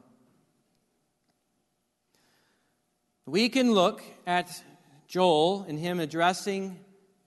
We 3.28 3.50
can 3.50 3.74
look 3.74 4.02
at 4.26 4.63
Joel 5.08 5.65
and 5.67 5.78
him 5.78 6.00
addressing 6.00 6.80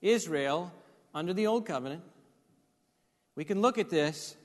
Israel 0.03 0.73
under 1.15 1.33
the 1.33 1.47
Old 1.47 1.67
Covenant 1.67 2.03
we 3.41 3.45
can 3.45 3.63
look 3.63 3.79
at 3.79 3.89
this 3.89 4.37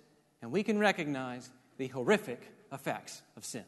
and 0.41 0.53
we 0.53 0.63
can 0.63 0.79
recognize 0.79 1.49
the 1.77 1.89
horrific 1.89 2.39
effects 2.71 3.21
of 3.35 3.43
sin. 3.43 3.65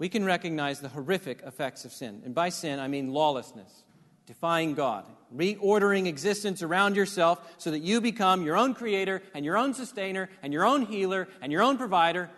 We 0.00 0.08
can 0.08 0.24
recognize 0.24 0.80
the 0.80 0.88
horrific 0.88 1.42
effects 1.46 1.84
of 1.84 1.92
sin. 1.92 2.22
And 2.24 2.34
by 2.34 2.48
sin, 2.48 2.80
I 2.80 2.88
mean 2.88 3.12
lawlessness, 3.12 3.84
defying 4.26 4.74
God, 4.74 5.04
reordering 5.32 6.08
existence 6.08 6.60
around 6.60 6.96
yourself 6.96 7.40
so 7.56 7.70
that 7.70 7.82
you 7.82 8.00
become 8.00 8.42
your 8.42 8.56
own 8.56 8.74
creator 8.74 9.22
and 9.32 9.44
your 9.44 9.56
own 9.56 9.72
sustainer 9.72 10.28
and 10.42 10.52
your 10.52 10.66
own 10.66 10.86
healer 10.86 11.28
and 11.40 11.52
your 11.52 11.62
own 11.62 11.78
provider. 11.78 12.30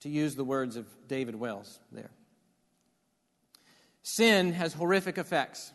To 0.00 0.08
use 0.08 0.34
the 0.34 0.44
words 0.44 0.76
of 0.76 0.86
David 1.08 1.34
Wells 1.34 1.78
there. 1.92 2.10
Sin 4.02 4.54
has 4.54 4.72
horrific 4.72 5.18
effects 5.18 5.72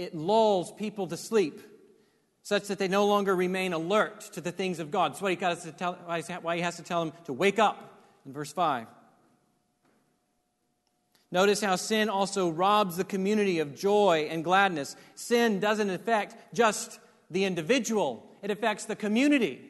it 0.00 0.14
lulls 0.14 0.72
people 0.72 1.06
to 1.08 1.16
sleep 1.16 1.60
such 2.42 2.68
that 2.68 2.78
they 2.78 2.88
no 2.88 3.04
longer 3.06 3.36
remain 3.36 3.74
alert 3.74 4.22
to 4.32 4.40
the 4.40 4.50
things 4.50 4.78
of 4.78 4.90
God. 4.90 5.12
That's 5.12 5.20
why 5.20 5.34
he, 5.34 5.44
has 5.44 5.62
to 5.64 5.72
tell, 5.72 5.92
why 6.40 6.56
he 6.56 6.62
has 6.62 6.76
to 6.76 6.82
tell 6.82 7.04
them 7.04 7.12
to 7.26 7.34
wake 7.34 7.58
up 7.58 8.00
in 8.24 8.32
verse 8.32 8.50
5. 8.50 8.86
Notice 11.30 11.60
how 11.60 11.76
sin 11.76 12.08
also 12.08 12.48
robs 12.48 12.96
the 12.96 13.04
community 13.04 13.58
of 13.58 13.76
joy 13.76 14.26
and 14.30 14.42
gladness. 14.42 14.96
Sin 15.16 15.60
doesn't 15.60 15.90
affect 15.90 16.54
just 16.54 16.98
the 17.30 17.44
individual, 17.44 18.26
it 18.42 18.50
affects 18.50 18.86
the 18.86 18.96
community. 18.96 19.69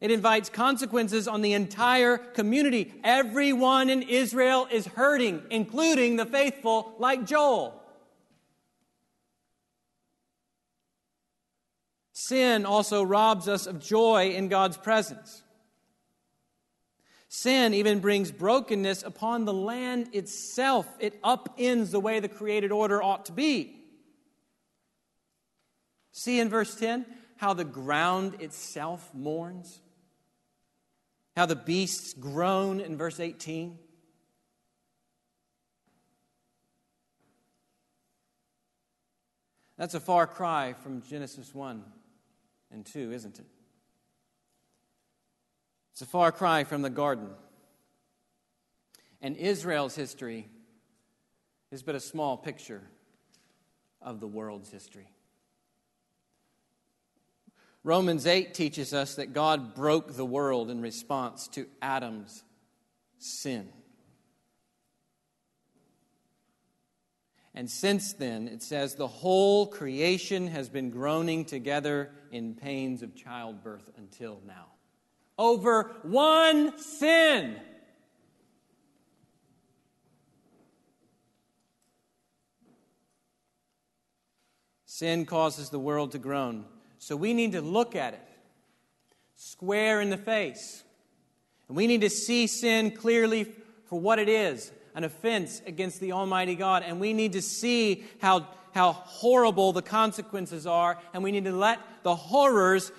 It 0.00 0.10
invites 0.10 0.48
consequences 0.48 1.26
on 1.28 1.40
the 1.40 1.52
entire 1.52 2.18
community. 2.18 2.92
Everyone 3.02 3.88
in 3.88 4.02
Israel 4.02 4.68
is 4.70 4.86
hurting, 4.86 5.42
including 5.50 6.16
the 6.16 6.26
faithful 6.26 6.94
like 6.98 7.24
Joel. 7.24 7.80
Sin 12.12 12.64
also 12.64 13.02
robs 13.02 13.48
us 13.48 13.66
of 13.66 13.80
joy 13.80 14.30
in 14.30 14.48
God's 14.48 14.76
presence. 14.76 15.42
Sin 17.28 17.74
even 17.74 17.98
brings 17.98 18.30
brokenness 18.30 19.02
upon 19.02 19.44
the 19.44 19.52
land 19.52 20.10
itself. 20.12 20.86
It 21.00 21.20
upends 21.22 21.90
the 21.90 21.98
way 21.98 22.20
the 22.20 22.28
created 22.28 22.70
order 22.70 23.02
ought 23.02 23.26
to 23.26 23.32
be. 23.32 23.80
See 26.12 26.38
in 26.38 26.48
verse 26.48 26.76
10 26.76 27.04
how 27.38 27.52
the 27.52 27.64
ground 27.64 28.40
itself 28.40 29.12
mourns? 29.12 29.80
How 31.36 31.46
the 31.46 31.56
beasts 31.56 32.14
groan 32.14 32.80
in 32.80 32.96
verse 32.96 33.18
18. 33.18 33.78
That's 39.76 39.94
a 39.94 40.00
far 40.00 40.26
cry 40.26 40.72
from 40.72 41.02
Genesis 41.02 41.52
1 41.52 41.82
and 42.70 42.86
2, 42.86 43.12
isn't 43.12 43.38
it? 43.40 43.46
It's 45.92 46.02
a 46.02 46.06
far 46.06 46.30
cry 46.30 46.64
from 46.64 46.82
the 46.82 46.90
garden. 46.90 47.30
And 49.20 49.36
Israel's 49.36 49.96
history 49.96 50.48
is 51.70 51.82
but 51.82 51.94
a 51.94 52.00
small 52.00 52.36
picture 52.36 52.82
of 54.00 54.20
the 54.20 54.26
world's 54.26 54.70
history. 54.70 55.08
Romans 57.84 58.26
8 58.26 58.54
teaches 58.54 58.94
us 58.94 59.16
that 59.16 59.34
God 59.34 59.74
broke 59.74 60.16
the 60.16 60.24
world 60.24 60.70
in 60.70 60.80
response 60.80 61.46
to 61.48 61.66
Adam's 61.82 62.42
sin. 63.18 63.68
And 67.54 67.70
since 67.70 68.14
then, 68.14 68.48
it 68.48 68.62
says 68.62 68.94
the 68.94 69.06
whole 69.06 69.66
creation 69.66 70.48
has 70.48 70.70
been 70.70 70.90
groaning 70.90 71.44
together 71.44 72.10
in 72.32 72.54
pains 72.54 73.02
of 73.02 73.14
childbirth 73.14 73.90
until 73.98 74.40
now. 74.46 74.66
Over 75.38 75.94
one 76.02 76.76
sin. 76.78 77.56
Sin 84.86 85.26
causes 85.26 85.68
the 85.68 85.78
world 85.78 86.12
to 86.12 86.18
groan. 86.18 86.64
So 87.04 87.16
we 87.16 87.34
need 87.34 87.52
to 87.52 87.60
look 87.60 87.94
at 87.94 88.14
it 88.14 88.28
square 89.36 90.00
in 90.00 90.08
the 90.08 90.16
face. 90.16 90.82
And 91.68 91.76
we 91.76 91.86
need 91.86 92.00
to 92.00 92.08
see 92.08 92.46
sin 92.46 92.92
clearly 92.92 93.44
for 93.90 94.00
what 94.00 94.18
it 94.18 94.30
is 94.30 94.72
an 94.94 95.04
offense 95.04 95.60
against 95.66 96.00
the 96.00 96.12
Almighty 96.12 96.54
God. 96.54 96.82
And 96.82 97.00
we 97.00 97.12
need 97.12 97.32
to 97.32 97.42
see 97.42 98.04
how, 98.22 98.48
how 98.72 98.92
horrible 98.92 99.74
the 99.74 99.82
consequences 99.82 100.66
are. 100.66 100.98
And 101.12 101.22
we 101.22 101.30
need 101.30 101.44
to 101.44 101.52
let 101.52 101.78
the 102.04 102.16
horrors 102.16 102.90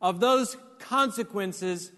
of 0.00 0.20
those 0.20 0.56
consequences 0.78 1.92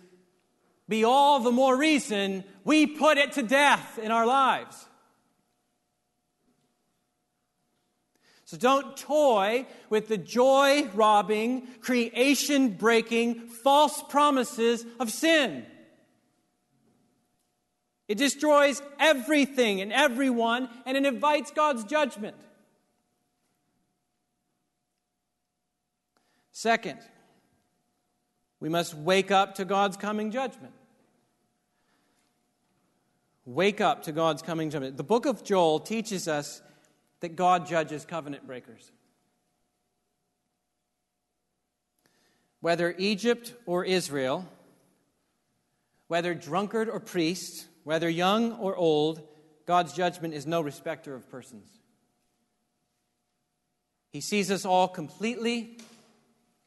be 0.89 1.05
all 1.05 1.39
the 1.39 1.53
more 1.53 1.77
reason 1.77 2.43
we 2.64 2.89
put 2.89 3.18
it 3.18 3.31
to 3.33 3.45
death 3.45 4.01
in 4.01 4.11
our 4.11 4.27
lives. 4.27 4.85
So 8.47 8.57
don't 8.57 8.97
toy 8.97 9.66
with 9.90 10.07
the 10.07 10.16
joy 10.16 10.88
robbing, 10.94 11.66
creation 11.80 12.70
breaking, 12.70 13.49
false 13.49 14.01
promises 14.05 14.86
of 15.01 15.11
sin. 15.11 15.66
It 18.07 18.18
destroys 18.18 18.80
everything 19.01 19.80
and 19.80 19.92
everyone, 19.92 20.68
and 20.86 20.97
it 20.97 21.05
invites 21.05 21.51
God's 21.51 21.82
judgment. 21.82 22.36
Second, 26.53 27.01
we 28.61 28.68
must 28.68 28.94
wake 28.94 29.32
up 29.32 29.57
to 29.57 29.64
God's 29.64 29.97
coming 29.97 30.30
judgment. 30.30 30.72
Wake 33.44 33.80
up 33.80 34.05
to 34.05 34.12
God's 34.12 34.40
coming 34.40 34.70
judgment. 34.70 34.97
The 34.97 35.05
book 35.05 35.26
of 35.26 35.42
Joel 35.42 35.80
teaches 35.80 36.28
us 36.28 36.62
that 37.21 37.37
God 37.37 37.67
judges 37.67 38.05
covenant 38.05 38.47
breakers. 38.47 38.91
Whether 42.61 42.95
Egypt 42.99 43.55
or 43.64 43.85
Israel, 43.85 44.47
whether 46.09 46.35
drunkard 46.35 46.89
or 46.89 47.01
priest, 47.01 47.67
whether 47.85 48.09
young 48.09 48.53
or 48.53 48.75
old, 48.77 49.23
God's 49.67 49.93
judgment 49.93 50.35
is 50.35 50.47
no 50.47 50.61
respecter 50.61 51.14
of 51.14 51.31
persons. 51.31 51.69
He 54.12 54.21
sees 54.21 54.51
us 54.51 54.64
all 54.64 54.89
completely. 54.89 55.79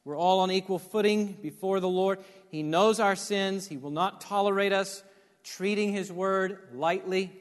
We're 0.05 0.17
all 0.17 0.41
on 0.41 0.51
equal 0.51 0.79
footing 0.79 1.33
before 1.41 1.79
the 1.79 1.89
Lord. 1.89 2.19
He 2.49 2.63
knows 2.63 2.99
our 2.99 3.15
sins. 3.15 3.67
He 3.67 3.77
will 3.77 3.91
not 3.91 4.21
tolerate 4.21 4.73
us 4.73 5.03
treating 5.43 5.91
His 5.91 6.11
word 6.11 6.59
lightly. 6.73 7.31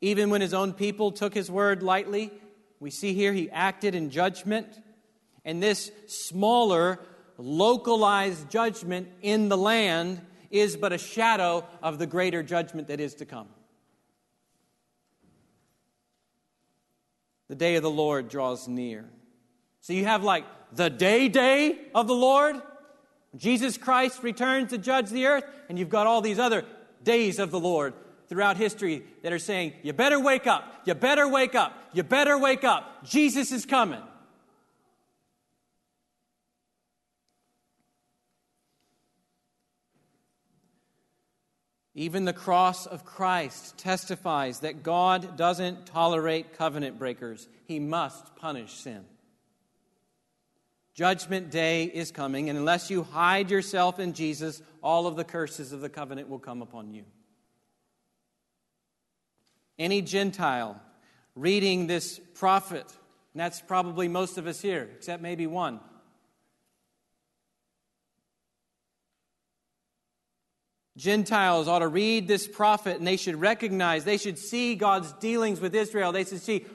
Even 0.00 0.30
when 0.30 0.40
His 0.40 0.54
own 0.54 0.72
people 0.72 1.10
took 1.10 1.34
His 1.34 1.50
word 1.50 1.82
lightly, 1.82 2.30
we 2.80 2.90
see 2.90 3.14
here 3.14 3.32
He 3.32 3.50
acted 3.50 3.94
in 3.94 4.10
judgment. 4.10 4.66
And 5.44 5.62
this 5.62 5.90
smaller, 6.06 7.00
localized 7.36 8.50
judgment 8.50 9.08
in 9.22 9.48
the 9.48 9.56
land 9.56 10.20
is 10.50 10.76
but 10.76 10.92
a 10.92 10.98
shadow 10.98 11.66
of 11.82 11.98
the 11.98 12.06
greater 12.06 12.42
judgment 12.42 12.88
that 12.88 13.00
is 13.00 13.16
to 13.16 13.26
come. 13.26 13.48
The 17.48 17.54
day 17.54 17.76
of 17.76 17.82
the 17.82 17.90
Lord 17.90 18.28
draws 18.28 18.68
near. 18.68 19.08
So 19.80 19.92
you 19.92 20.04
have 20.04 20.22
like 20.22 20.44
the 20.72 20.90
day 20.90 21.28
day 21.28 21.78
of 21.94 22.06
the 22.06 22.14
Lord. 22.14 22.56
Jesus 23.36 23.76
Christ 23.76 24.22
returns 24.22 24.70
to 24.70 24.78
judge 24.78 25.10
the 25.10 25.26
earth, 25.26 25.44
and 25.68 25.78
you've 25.78 25.88
got 25.88 26.06
all 26.06 26.20
these 26.20 26.38
other 26.38 26.64
days 27.02 27.38
of 27.38 27.50
the 27.50 27.60
Lord 27.60 27.94
throughout 28.28 28.56
history 28.56 29.02
that 29.22 29.32
are 29.32 29.38
saying, 29.38 29.72
You 29.82 29.92
better 29.92 30.20
wake 30.20 30.46
up, 30.46 30.82
you 30.84 30.94
better 30.94 31.28
wake 31.28 31.54
up, 31.54 31.72
you 31.92 32.02
better 32.02 32.38
wake 32.38 32.64
up. 32.64 33.04
Jesus 33.04 33.52
is 33.52 33.66
coming. 33.66 34.02
Even 41.94 42.24
the 42.24 42.32
cross 42.32 42.86
of 42.86 43.04
Christ 43.04 43.76
testifies 43.76 44.60
that 44.60 44.84
God 44.84 45.36
doesn't 45.36 45.86
tolerate 45.86 46.56
covenant 46.56 46.96
breakers, 46.96 47.48
He 47.64 47.80
must 47.80 48.36
punish 48.36 48.74
sin. 48.74 49.04
Judgment 50.94 51.50
day 51.50 51.84
is 51.84 52.12
coming, 52.12 52.48
and 52.48 52.58
unless 52.58 52.88
you 52.88 53.02
hide 53.02 53.50
yourself 53.50 53.98
in 53.98 54.12
Jesus, 54.12 54.62
all 54.80 55.08
of 55.08 55.16
the 55.16 55.24
curses 55.24 55.72
of 55.72 55.80
the 55.80 55.88
covenant 55.88 56.28
will 56.28 56.38
come 56.38 56.62
upon 56.62 56.92
you. 56.92 57.04
Any 59.78 60.02
Gentile 60.02 60.80
reading 61.34 61.86
this 61.86 62.20
prophet, 62.34 62.86
and 63.32 63.40
that's 63.40 63.60
probably 63.60 64.08
most 64.08 64.38
of 64.38 64.46
us 64.46 64.60
here, 64.60 64.88
except 64.96 65.22
maybe 65.22 65.46
one, 65.46 65.80
Gentiles 70.98 71.68
ought 71.68 71.78
to 71.78 71.88
read 71.88 72.26
this 72.26 72.48
prophet 72.48 72.98
and 72.98 73.06
they 73.06 73.16
should 73.16 73.36
recognize, 73.36 74.04
they 74.04 74.16
should 74.16 74.36
see 74.36 74.74
God's 74.74 75.12
dealings 75.14 75.60
with 75.60 75.74
Israel. 75.74 76.10
They 76.10 76.24
should 76.24 76.42
see, 76.42 76.66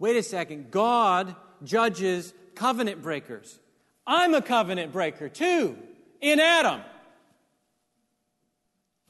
wait 0.00 0.16
a 0.16 0.24
second, 0.24 0.72
God 0.72 1.36
judges 1.62 2.34
covenant 2.56 3.00
breakers. 3.00 3.60
I'm 4.04 4.34
a 4.34 4.42
covenant 4.42 4.92
breaker 4.92 5.28
too, 5.28 5.78
in 6.20 6.40
Adam. 6.40 6.80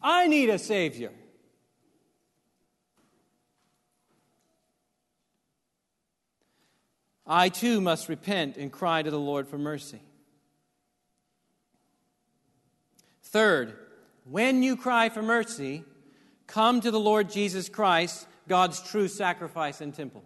I 0.03 0.27
need 0.27 0.51
a 0.51 0.59
Savior. 0.59 1.13
I 7.33 7.49
too 7.49 7.81
must 7.81 8.09
repent 8.09 8.57
and 8.57 8.73
cry 8.73 9.03
to 9.03 9.11
the 9.11 9.21
Lord 9.21 9.47
for 9.47 9.57
mercy. 9.57 10.03
Third, 13.23 13.77
when 14.25 14.65
you 14.65 14.77
cry 14.77 15.11
for 15.11 15.23
mercy, 15.23 15.85
come 16.49 16.81
to 16.81 16.91
the 16.91 16.99
Lord 16.99 17.31
Jesus 17.31 17.69
Christ, 17.69 18.27
God's 18.49 18.83
true 18.83 19.07
sacrifice 19.07 19.81
and 19.81 19.95
temple. 19.95 20.25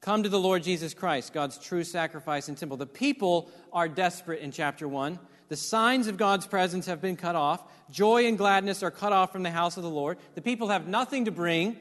Come 0.00 0.24
to 0.24 0.28
the 0.28 0.40
Lord 0.40 0.64
Jesus 0.64 0.92
Christ, 0.92 1.32
God's 1.32 1.58
true 1.58 1.84
sacrifice 1.84 2.48
and 2.48 2.58
temple. 2.58 2.78
The 2.78 2.86
people 2.86 3.52
are 3.72 3.88
desperate 3.88 4.40
in 4.40 4.50
chapter 4.50 4.88
1. 4.88 5.20
The 5.48 5.56
signs 5.56 6.08
of 6.08 6.16
God's 6.16 6.48
presence 6.48 6.86
have 6.86 7.00
been 7.00 7.16
cut 7.16 7.36
off. 7.36 7.62
Joy 7.90 8.26
and 8.26 8.36
gladness 8.36 8.82
are 8.82 8.90
cut 8.90 9.12
off 9.12 9.30
from 9.30 9.44
the 9.44 9.50
house 9.52 9.76
of 9.76 9.84
the 9.84 9.90
Lord. 9.90 10.18
The 10.34 10.42
people 10.42 10.68
have 10.68 10.88
nothing 10.88 11.26
to 11.26 11.30
bring. 11.30 11.76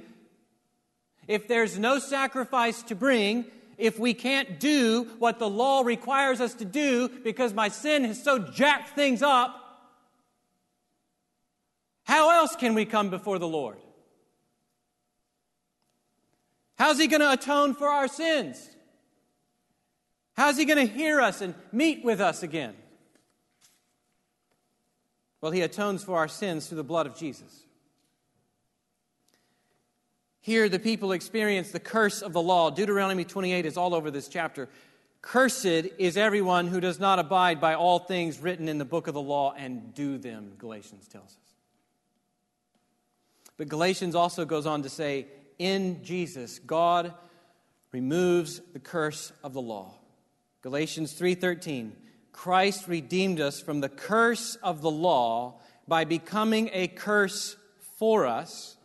If 1.27 1.47
there's 1.47 1.77
no 1.77 1.99
sacrifice 1.99 2.81
to 2.83 2.95
bring, 2.95 3.45
if 3.77 3.99
we 3.99 4.13
can't 4.13 4.59
do 4.59 5.07
what 5.19 5.39
the 5.39 5.49
law 5.49 5.81
requires 5.81 6.41
us 6.41 6.55
to 6.55 6.65
do 6.65 7.09
because 7.09 7.53
my 7.53 7.69
sin 7.69 8.05
has 8.05 8.21
so 8.21 8.39
jacked 8.39 8.89
things 8.89 9.21
up, 9.21 9.63
how 12.03 12.31
else 12.31 12.55
can 12.55 12.73
we 12.73 12.85
come 12.85 13.09
before 13.09 13.37
the 13.37 13.47
Lord? 13.47 13.77
How's 16.77 16.97
He 16.97 17.07
going 17.07 17.21
to 17.21 17.31
atone 17.31 17.73
for 17.73 17.87
our 17.87 18.07
sins? 18.07 18.69
How's 20.33 20.57
He 20.57 20.65
going 20.65 20.87
to 20.87 20.93
hear 20.93 21.19
us 21.19 21.41
and 21.41 21.53
meet 21.71 22.05
with 22.05 22.21
us 22.21 22.43
again? 22.43 22.75
Well, 25.41 25.51
He 25.51 25.61
atones 25.61 26.03
for 26.03 26.17
our 26.17 26.27
sins 26.27 26.67
through 26.67 26.77
the 26.77 26.83
blood 26.83 27.07
of 27.07 27.17
Jesus. 27.17 27.66
Here, 30.47 30.69
the 30.69 30.79
people 30.79 31.11
experience 31.11 31.71
the 31.71 31.79
curse 31.81 32.21
of 32.21 32.31
the 32.31 32.41
law. 32.41 32.69
Deuteronomy 32.69 33.25
28 33.25 33.65
is 33.65 33.75
all 33.75 33.93
over 33.93 34.09
this 34.09 34.29
chapter. 34.29 34.69
Cursed 35.21 35.65
is 35.65 36.15
everyone 36.15 36.67
who 36.67 36.79
does 36.79 37.01
not 37.01 37.19
abide 37.19 37.59
by 37.59 37.73
all 37.73 37.99
things 37.99 38.39
written 38.39 38.69
in 38.69 38.77
the 38.77 38.85
book 38.85 39.07
of 39.07 39.13
the 39.13 39.21
law 39.21 39.53
and 39.57 39.93
do 39.93 40.17
them, 40.17 40.53
Galatians 40.57 41.05
tells 41.09 41.25
us. 41.25 41.55
But 43.57 43.67
Galatians 43.67 44.15
also 44.15 44.45
goes 44.45 44.65
on 44.65 44.83
to 44.83 44.89
say, 44.89 45.27
in 45.59 46.01
Jesus, 46.01 46.59
God 46.59 47.13
removes 47.91 48.61
the 48.71 48.79
curse 48.79 49.33
of 49.43 49.51
the 49.51 49.61
law. 49.61 49.95
Galatians 50.61 51.11
3:13 51.11 51.91
Christ 52.31 52.87
redeemed 52.87 53.41
us 53.41 53.59
from 53.59 53.81
the 53.81 53.89
curse 53.89 54.55
of 54.63 54.81
the 54.81 54.89
law 54.89 55.59
by 55.89 56.05
becoming 56.05 56.69
a 56.71 56.87
curse 56.87 57.57
for 57.97 58.25
us. 58.25 58.76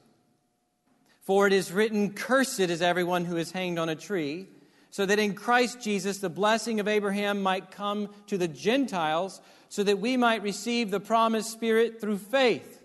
For 1.23 1.47
it 1.47 1.53
is 1.53 1.73
written, 1.73 2.13
Cursed 2.13 2.61
is 2.61 2.83
everyone 2.83 3.25
who 3.25 3.37
is 3.37 3.53
hanged 3.53 3.79
on 3.79 3.89
a 3.89 3.95
tree, 3.95 4.49
so 4.91 5.07
that 5.07 5.19
in 5.19 5.35
Christ 5.35 5.81
Jesus 5.81 6.19
the 6.19 6.29
blessing 6.29 6.81
of 6.81 6.89
Abraham 6.89 7.43
might 7.43 7.71
come 7.71 8.09
to 8.27 8.37
the 8.37 8.49
Gentiles, 8.49 9.41
so 9.69 9.83
that 9.85 10.01
we 10.01 10.17
might 10.17 10.43
receive 10.43 10.91
the 10.91 11.01
promised 11.01 11.51
Spirit 11.51 12.01
through 12.01 12.19
faith. 12.19 12.83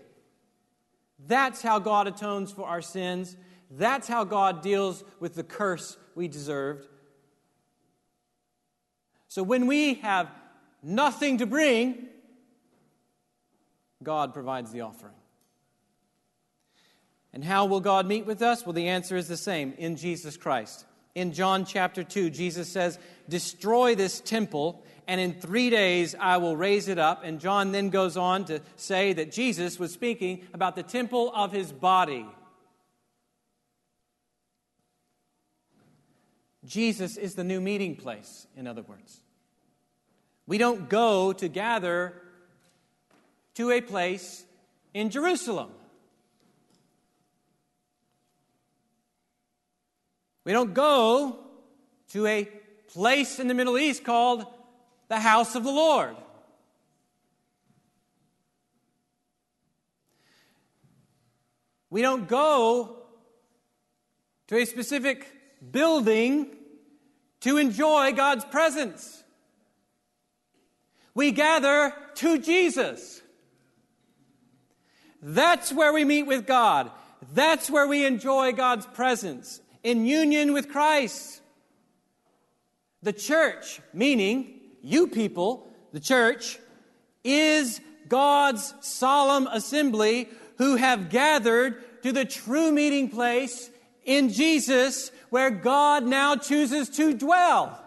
That's 1.26 1.60
how 1.62 1.80
God 1.80 2.06
atones 2.06 2.52
for 2.52 2.66
our 2.66 2.80
sins. 2.80 3.36
That's 3.70 4.08
how 4.08 4.24
God 4.24 4.62
deals 4.62 5.04
with 5.20 5.34
the 5.34 5.42
curse 5.42 5.96
we 6.14 6.28
deserved. 6.28 6.86
So 9.26 9.42
when 9.42 9.66
we 9.66 9.94
have 9.94 10.30
nothing 10.82 11.38
to 11.38 11.46
bring, 11.46 12.06
God 14.02 14.32
provides 14.32 14.70
the 14.70 14.82
offering. 14.82 15.17
And 17.38 17.44
how 17.44 17.66
will 17.66 17.78
God 17.78 18.04
meet 18.04 18.26
with 18.26 18.42
us? 18.42 18.66
Well, 18.66 18.72
the 18.72 18.88
answer 18.88 19.14
is 19.14 19.28
the 19.28 19.36
same 19.36 19.72
in 19.78 19.94
Jesus 19.94 20.36
Christ. 20.36 20.84
In 21.14 21.32
John 21.32 21.64
chapter 21.64 22.02
2, 22.02 22.30
Jesus 22.30 22.68
says, 22.68 22.98
Destroy 23.28 23.94
this 23.94 24.18
temple, 24.18 24.84
and 25.06 25.20
in 25.20 25.34
three 25.34 25.70
days 25.70 26.16
I 26.18 26.38
will 26.38 26.56
raise 26.56 26.88
it 26.88 26.98
up. 26.98 27.22
And 27.22 27.38
John 27.38 27.70
then 27.70 27.90
goes 27.90 28.16
on 28.16 28.46
to 28.46 28.60
say 28.74 29.12
that 29.12 29.30
Jesus 29.30 29.78
was 29.78 29.92
speaking 29.92 30.48
about 30.52 30.74
the 30.74 30.82
temple 30.82 31.30
of 31.32 31.52
his 31.52 31.70
body. 31.70 32.26
Jesus 36.64 37.16
is 37.16 37.36
the 37.36 37.44
new 37.44 37.60
meeting 37.60 37.94
place, 37.94 38.48
in 38.56 38.66
other 38.66 38.82
words. 38.82 39.20
We 40.48 40.58
don't 40.58 40.88
go 40.88 41.32
to 41.34 41.46
gather 41.46 42.20
to 43.54 43.70
a 43.70 43.80
place 43.80 44.44
in 44.92 45.10
Jerusalem. 45.10 45.70
We 50.48 50.54
don't 50.54 50.72
go 50.72 51.40
to 52.12 52.26
a 52.26 52.48
place 52.94 53.38
in 53.38 53.48
the 53.48 53.54
Middle 53.54 53.76
East 53.76 54.02
called 54.02 54.46
the 55.08 55.20
house 55.20 55.54
of 55.54 55.62
the 55.62 55.70
Lord. 55.70 56.16
We 61.90 62.00
don't 62.00 62.26
go 62.26 62.96
to 64.46 64.56
a 64.56 64.64
specific 64.64 65.30
building 65.70 66.56
to 67.40 67.58
enjoy 67.58 68.14
God's 68.14 68.46
presence. 68.46 69.22
We 71.14 71.30
gather 71.30 71.92
to 72.14 72.38
Jesus. 72.38 73.20
That's 75.20 75.74
where 75.74 75.92
we 75.92 76.06
meet 76.06 76.22
with 76.22 76.46
God. 76.46 76.90
That's 77.34 77.68
where 77.68 77.86
we 77.86 78.06
enjoy 78.06 78.52
God's 78.52 78.86
presence, 78.86 79.60
in 79.82 80.06
union 80.06 80.52
with 80.52 80.68
Christ. 80.68 81.40
The 83.02 83.12
church, 83.12 83.80
meaning 83.92 84.60
you 84.82 85.08
people, 85.08 85.68
the 85.92 86.00
church, 86.00 86.58
is 87.24 87.80
God's 88.08 88.74
solemn 88.80 89.46
assembly 89.46 90.28
who 90.56 90.76
have 90.76 91.10
gathered 91.10 92.02
to 92.02 92.12
the 92.12 92.24
true 92.24 92.72
meeting 92.72 93.08
place 93.08 93.70
in 94.04 94.30
Jesus 94.30 95.10
where 95.30 95.50
God 95.50 96.04
now 96.04 96.36
chooses 96.36 96.88
to 96.90 97.14
dwell. 97.14 97.78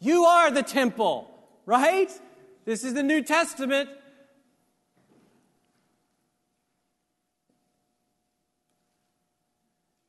You 0.00 0.24
are 0.24 0.50
the 0.50 0.62
temple, 0.62 1.30
right? 1.66 2.10
This 2.64 2.84
is 2.84 2.94
the 2.94 3.02
New 3.02 3.22
Testament. 3.22 3.90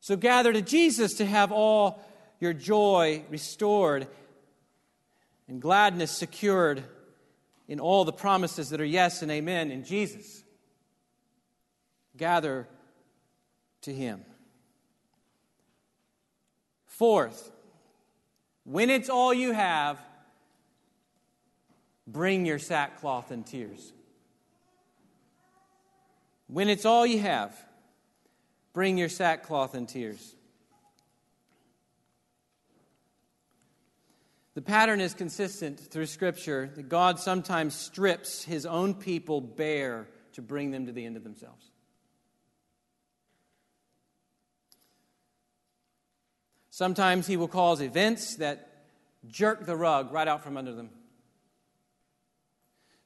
So 0.09 0.17
gather 0.17 0.51
to 0.51 0.63
Jesus 0.63 1.13
to 1.17 1.25
have 1.27 1.51
all 1.51 2.03
your 2.39 2.51
joy 2.51 3.25
restored 3.29 4.07
and 5.47 5.61
gladness 5.61 6.09
secured 6.09 6.83
in 7.67 7.79
all 7.79 8.05
the 8.05 8.11
promises 8.11 8.69
that 8.69 8.81
are 8.81 8.85
yes 8.85 9.21
and 9.21 9.29
amen 9.29 9.69
in 9.69 9.83
Jesus. 9.83 10.43
Gather 12.17 12.67
to 13.83 13.93
Him. 13.93 14.25
Fourth, 16.87 17.51
when 18.63 18.89
it's 18.89 19.09
all 19.09 19.31
you 19.31 19.51
have, 19.51 19.99
bring 22.07 22.47
your 22.47 22.57
sackcloth 22.57 23.29
and 23.29 23.45
tears. 23.45 23.93
When 26.47 26.67
it's 26.67 26.85
all 26.85 27.05
you 27.05 27.19
have, 27.19 27.55
bring 28.79 28.97
your 28.97 29.09
sackcloth 29.09 29.75
and 29.75 29.89
tears. 29.89 30.35
The 34.53 34.61
pattern 34.61 35.01
is 35.01 35.13
consistent 35.13 35.77
through 35.81 36.05
Scripture 36.05 36.71
that 36.77 36.87
God 36.87 37.19
sometimes 37.19 37.75
strips 37.75 38.41
his 38.45 38.65
own 38.65 38.93
people 38.93 39.41
bare 39.41 40.07
to 40.31 40.41
bring 40.41 40.71
them 40.71 40.85
to 40.85 40.93
the 40.93 41.05
end 41.05 41.17
of 41.17 41.25
themselves. 41.25 41.71
Sometimes 46.69 47.27
he 47.27 47.35
will 47.35 47.49
cause 47.49 47.81
events 47.81 48.37
that 48.37 48.85
jerk 49.27 49.65
the 49.65 49.75
rug 49.75 50.13
right 50.13 50.29
out 50.29 50.41
from 50.41 50.55
under 50.55 50.73
them. 50.73 50.89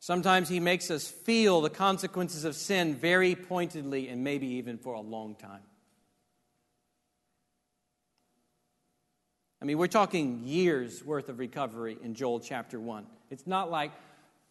Sometimes 0.03 0.49
he 0.49 0.59
makes 0.59 0.91
us 0.91 1.07
feel 1.07 1.61
the 1.61 1.69
consequences 1.69 2.43
of 2.43 2.57
sin 2.57 2.93
very 2.93 3.35
pointedly 3.35 4.09
and 4.09 4.21
maybe 4.21 4.47
even 4.55 4.77
for 4.77 4.95
a 4.95 4.99
long 4.99 5.33
time. 5.33 5.61
I 9.61 9.65
mean, 9.65 9.77
we're 9.77 9.87
talking 9.87 10.41
years 10.43 11.05
worth 11.05 11.29
of 11.29 11.39
recovery 11.39 11.97
in 12.03 12.15
Joel 12.15 12.41
chapter 12.41 12.81
1. 12.81 13.05
It's 13.29 13.47
not 13.47 13.71
like, 13.71 13.93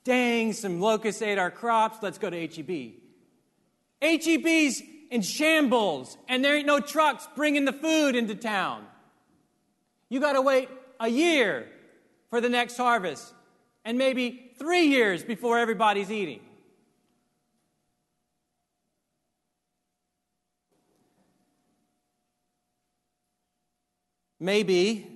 dang, 0.05 0.55
some 0.55 0.81
locusts 0.81 1.21
ate 1.21 1.37
our 1.37 1.51
crops, 1.51 1.99
let's 2.01 2.17
go 2.17 2.31
to 2.31 2.47
HEB. 2.47 2.95
HEB's 4.01 4.83
in 5.11 5.21
shambles, 5.21 6.17
and 6.29 6.43
there 6.43 6.57
ain't 6.57 6.67
no 6.67 6.81
trucks 6.81 7.29
bringing 7.37 7.67
the 7.67 7.75
food 7.75 8.17
into 8.17 8.35
town. 8.35 8.87
You 10.09 10.19
got 10.19 10.33
to 10.33 10.41
wait 10.41 10.71
a 10.99 11.09
year 11.09 11.69
for 12.31 12.41
the 12.41 12.49
next 12.49 12.79
harvest, 12.79 13.35
and 13.85 13.99
maybe 13.99 14.53
three 14.59 14.87
years 14.87 15.23
before 15.25 15.59
everybody's 15.59 16.11
eating. 16.11 16.41
Maybe, 24.39 25.07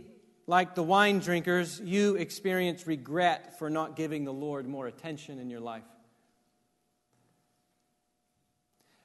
like 0.46 0.76
the 0.76 0.84
wine 0.84 1.18
drinkers, 1.18 1.80
you 1.80 2.14
experience 2.14 2.86
regret 2.86 3.58
for 3.58 3.68
not 3.68 3.96
giving 3.96 4.24
the 4.24 4.32
Lord 4.32 4.68
more 4.68 4.86
attention 4.86 5.40
in 5.40 5.50
your 5.50 5.58
life. 5.58 5.82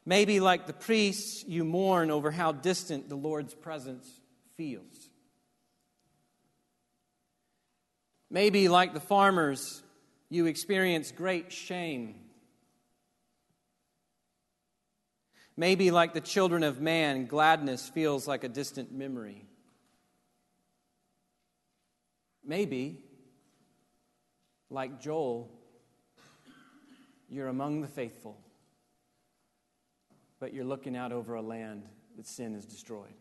Maybe, 0.06 0.40
like 0.40 0.68
the 0.68 0.74
priests, 0.74 1.44
you 1.48 1.64
mourn 1.64 2.12
over 2.12 2.30
how 2.30 2.52
distant 2.52 3.10
the 3.10 3.16
Lord's 3.16 3.56
presence 3.56 4.08
feels. 4.58 5.10
Maybe, 8.34 8.70
like 8.70 8.94
the 8.94 9.02
farmers, 9.02 9.84
you 10.30 10.46
experience 10.46 11.12
great 11.12 11.52
shame. 11.52 12.16
Maybe, 15.58 15.92
like 15.92 16.14
the 16.14 16.22
children 16.22 16.64
of 16.64 16.80
man, 16.80 17.26
gladness 17.26 17.90
feels 17.90 18.30
like 18.30 18.46
a 18.46 18.48
distant 18.48 18.94
memory. 18.94 19.46
Maybe, 22.46 23.04
like 24.70 25.02
Joel, 25.02 25.52
you're 27.30 27.50
among 27.50 27.82
the 27.82 27.88
faithful, 27.90 28.40
but 30.40 30.54
you're 30.54 30.64
looking 30.64 30.96
out 30.96 31.12
over 31.12 31.36
a 31.36 31.42
land 31.42 31.84
that 32.16 32.26
sin 32.26 32.54
has 32.54 32.66
destroyed. 32.66 33.21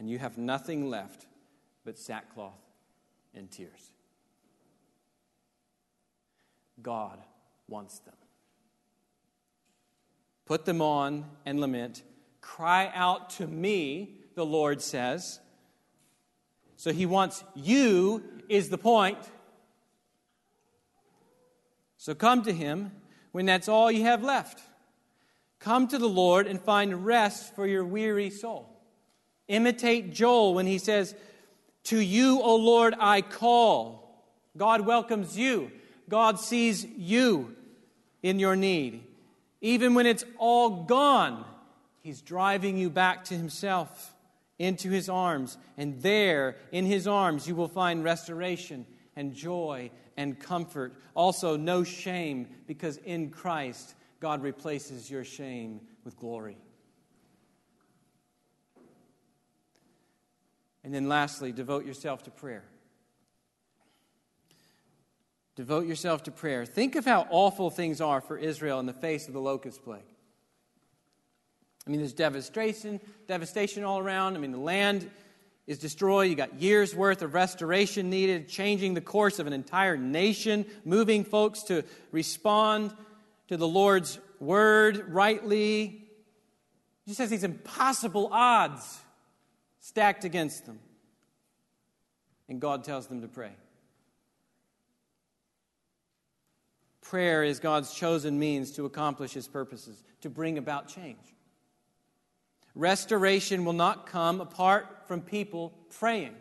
And 0.00 0.10
you 0.10 0.18
have 0.18 0.36
nothing 0.36 0.90
left 0.90 1.26
but 1.84 1.96
sackcloth 1.96 2.58
and 3.34 3.48
tears. 3.48 3.92
God 6.82 7.20
wants 7.68 8.00
them. 8.00 8.14
Put 10.46 10.64
them 10.64 10.82
on 10.82 11.26
and 11.46 11.60
lament 11.60 12.02
Cry 12.40 12.90
out 12.94 13.30
to 13.30 13.46
me, 13.46 14.16
the 14.34 14.46
Lord 14.46 14.80
says. 14.80 15.40
So 16.76 16.92
he 16.92 17.06
wants 17.06 17.44
you, 17.54 18.22
is 18.48 18.70
the 18.70 18.78
point. 18.78 19.18
So 21.98 22.14
come 22.14 22.42
to 22.42 22.52
him 22.52 22.92
when 23.32 23.44
that's 23.46 23.68
all 23.68 23.92
you 23.92 24.04
have 24.04 24.22
left. 24.22 24.62
Come 25.58 25.88
to 25.88 25.98
the 25.98 26.08
Lord 26.08 26.46
and 26.46 26.60
find 26.60 27.04
rest 27.04 27.54
for 27.54 27.66
your 27.66 27.84
weary 27.84 28.30
soul. 28.30 28.69
Imitate 29.50 30.12
Joel 30.12 30.54
when 30.54 30.66
he 30.66 30.78
says, 30.78 31.14
To 31.84 31.98
you, 31.98 32.40
O 32.40 32.54
Lord, 32.54 32.94
I 32.98 33.20
call. 33.20 34.24
God 34.56 34.82
welcomes 34.82 35.36
you. 35.36 35.72
God 36.08 36.38
sees 36.38 36.84
you 36.84 37.56
in 38.22 38.38
your 38.38 38.54
need. 38.54 39.02
Even 39.60 39.94
when 39.94 40.06
it's 40.06 40.24
all 40.38 40.84
gone, 40.84 41.44
He's 42.00 42.22
driving 42.22 42.78
you 42.78 42.90
back 42.90 43.24
to 43.24 43.34
Himself, 43.34 44.14
into 44.58 44.88
His 44.88 45.08
arms. 45.08 45.58
And 45.76 46.00
there, 46.00 46.56
in 46.70 46.86
His 46.86 47.08
arms, 47.08 47.48
you 47.48 47.56
will 47.56 47.68
find 47.68 48.04
restoration 48.04 48.86
and 49.16 49.34
joy 49.34 49.90
and 50.16 50.38
comfort. 50.38 50.94
Also, 51.14 51.56
no 51.56 51.82
shame, 51.82 52.46
because 52.68 52.98
in 52.98 53.30
Christ, 53.30 53.94
God 54.20 54.42
replaces 54.42 55.10
your 55.10 55.24
shame 55.24 55.80
with 56.04 56.16
glory. 56.16 56.56
And 60.82 60.94
then, 60.94 61.08
lastly, 61.08 61.52
devote 61.52 61.84
yourself 61.84 62.22
to 62.24 62.30
prayer. 62.30 62.64
Devote 65.56 65.86
yourself 65.86 66.22
to 66.22 66.30
prayer. 66.30 66.64
Think 66.64 66.96
of 66.96 67.04
how 67.04 67.26
awful 67.30 67.70
things 67.70 68.00
are 68.00 68.20
for 68.20 68.38
Israel 68.38 68.80
in 68.80 68.86
the 68.86 68.92
face 68.94 69.28
of 69.28 69.34
the 69.34 69.40
locust 69.40 69.82
plague. 69.84 70.00
I 71.86 71.90
mean, 71.90 72.00
there's 72.00 72.12
devastation, 72.12 73.00
devastation 73.26 73.84
all 73.84 73.98
around. 73.98 74.36
I 74.36 74.38
mean, 74.38 74.52
the 74.52 74.58
land 74.58 75.10
is 75.66 75.78
destroyed. 75.78 76.30
You 76.30 76.36
got 76.36 76.60
years 76.60 76.94
worth 76.94 77.22
of 77.22 77.34
restoration 77.34 78.10
needed, 78.10 78.48
changing 78.48 78.94
the 78.94 79.00
course 79.00 79.38
of 79.38 79.46
an 79.46 79.52
entire 79.52 79.96
nation, 79.96 80.66
moving 80.84 81.24
folks 81.24 81.62
to 81.64 81.84
respond 82.10 82.94
to 83.48 83.56
the 83.56 83.68
Lord's 83.68 84.18
word 84.38 85.04
rightly. 85.08 86.08
He 87.04 87.10
just 87.10 87.18
has 87.18 87.30
these 87.30 87.44
impossible 87.44 88.28
odds 88.32 88.98
stacked 89.80 90.24
against 90.24 90.66
them. 90.66 90.78
And 92.48 92.60
God 92.60 92.84
tells 92.84 93.06
them 93.06 93.22
to 93.22 93.28
pray. 93.28 93.52
Prayer 97.00 97.42
is 97.42 97.58
God's 97.58 97.92
chosen 97.92 98.38
means 98.38 98.70
to 98.72 98.84
accomplish 98.84 99.32
his 99.32 99.48
purposes, 99.48 100.02
to 100.20 100.30
bring 100.30 100.58
about 100.58 100.88
change. 100.88 101.18
Restoration 102.74 103.64
will 103.64 103.72
not 103.72 104.06
come 104.06 104.40
apart 104.40 105.08
from 105.08 105.20
people 105.20 105.72
praying. 105.98 106.34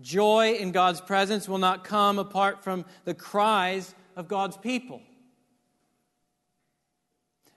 Joy 0.00 0.54
in 0.54 0.72
God's 0.72 1.00
presence 1.00 1.48
will 1.48 1.58
not 1.58 1.84
come 1.84 2.18
apart 2.18 2.64
from 2.64 2.84
the 3.04 3.14
cries 3.14 3.94
of 4.16 4.26
God's 4.26 4.56
people. 4.56 5.00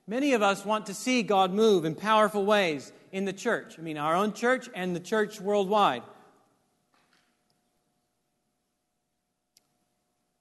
Many 0.05 0.33
of 0.33 0.41
us 0.43 0.63
want 0.63 0.85
to 0.85 0.93
see 0.93 1.23
God 1.23 1.51
move 1.51 1.83
in 1.83 1.95
powerful 1.95 2.45
ways 2.45 2.93
in 3.11 3.25
the 3.25 3.33
church. 3.33 3.77
I 3.77 3.81
mean, 3.81 3.97
our 3.97 4.15
own 4.15 4.33
church 4.33 4.69
and 4.73 4.95
the 4.95 4.99
church 4.99 5.39
worldwide. 5.41 6.03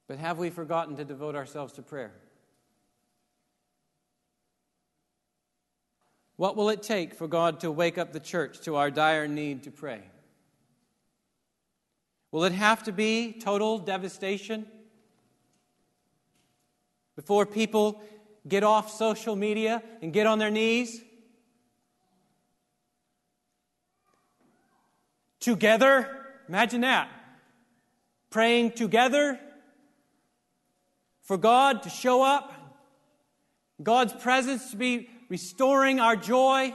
But 0.08 0.18
have 0.18 0.38
we 0.38 0.50
forgotten 0.50 0.96
to 0.96 1.04
devote 1.04 1.34
ourselves 1.34 1.72
to 1.74 1.82
prayer? 1.82 2.12
What 6.36 6.54
will 6.56 6.68
it 6.68 6.82
take 6.82 7.14
for 7.14 7.26
God 7.26 7.60
to 7.60 7.72
wake 7.72 7.98
up 7.98 8.12
the 8.12 8.20
church 8.20 8.60
to 8.62 8.76
our 8.76 8.90
dire 8.90 9.26
need 9.26 9.62
to 9.64 9.70
pray? 9.70 10.02
Will 12.30 12.44
it 12.44 12.52
have 12.52 12.84
to 12.84 12.92
be 12.92 13.32
total 13.32 13.78
devastation? 13.78 14.66
Before 17.16 17.46
people 17.46 18.02
get 18.46 18.62
off 18.62 18.92
social 18.92 19.34
media 19.34 19.82
and 20.02 20.12
get 20.12 20.26
on 20.26 20.38
their 20.38 20.50
knees? 20.50 21.00
Together? 25.40 26.08
Imagine 26.48 26.82
that. 26.82 27.08
Praying 28.30 28.72
together 28.72 29.38
for 31.22 31.36
God 31.36 31.82
to 31.84 31.90
show 31.90 32.22
up, 32.22 32.52
God's 33.82 34.12
presence 34.12 34.70
to 34.70 34.76
be 34.76 35.08
restoring 35.28 36.00
our 36.00 36.16
joy. 36.16 36.74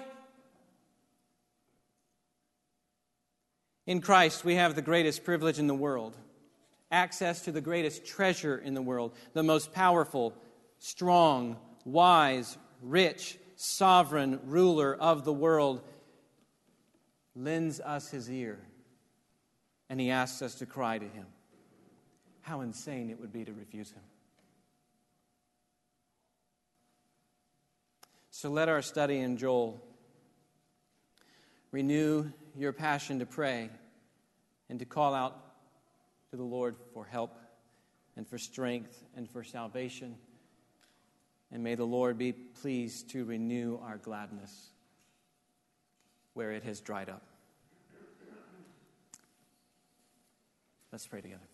In 3.87 4.01
Christ, 4.01 4.45
we 4.45 4.55
have 4.55 4.75
the 4.75 4.81
greatest 4.81 5.23
privilege 5.23 5.59
in 5.59 5.67
the 5.67 5.75
world 5.75 6.15
access 6.91 7.41
to 7.43 7.51
the 7.51 7.61
greatest 7.61 8.05
treasure 8.05 8.57
in 8.57 8.73
the 8.73 8.81
world, 8.81 9.15
the 9.33 9.43
most 9.43 9.71
powerful, 9.71 10.33
strong, 10.79 11.57
wise, 11.85 12.57
rich, 12.81 13.37
sovereign 13.55 14.39
ruler 14.45 14.93
of 14.95 15.23
the 15.23 15.33
world, 15.33 15.81
lends 17.35 17.79
us 17.79 18.09
his 18.09 18.29
ear 18.29 18.59
and 19.89 19.99
he 19.99 20.09
asks 20.09 20.41
us 20.41 20.55
to 20.55 20.65
cry 20.65 20.97
to 20.97 21.05
him. 21.05 21.25
How 22.41 22.61
insane 22.61 23.09
it 23.09 23.19
would 23.19 23.31
be 23.31 23.45
to 23.45 23.53
refuse 23.53 23.91
him. 23.91 24.01
So 28.29 28.49
let 28.49 28.69
our 28.69 28.81
study 28.81 29.19
in 29.19 29.37
Joel 29.37 29.81
renew 31.71 32.31
your 32.57 32.73
passion 32.73 33.19
to 33.19 33.25
pray 33.25 33.69
and 34.69 34.79
to 34.79 34.85
call 34.85 35.13
out 35.13 35.37
to 36.31 36.37
the 36.37 36.43
Lord 36.43 36.75
for 36.93 37.05
help 37.05 37.37
and 38.15 38.27
for 38.27 38.37
strength 38.37 39.03
and 39.15 39.29
for 39.29 39.43
salvation. 39.43 40.15
And 41.51 41.63
may 41.63 41.75
the 41.75 41.85
Lord 41.85 42.17
be 42.17 42.31
pleased 42.31 43.09
to 43.11 43.25
renew 43.25 43.77
our 43.83 43.97
gladness 43.97 44.70
where 46.33 46.51
it 46.51 46.63
has 46.63 46.79
dried 46.79 47.09
up. 47.09 47.23
Let's 50.91 51.07
pray 51.07 51.21
together. 51.21 51.50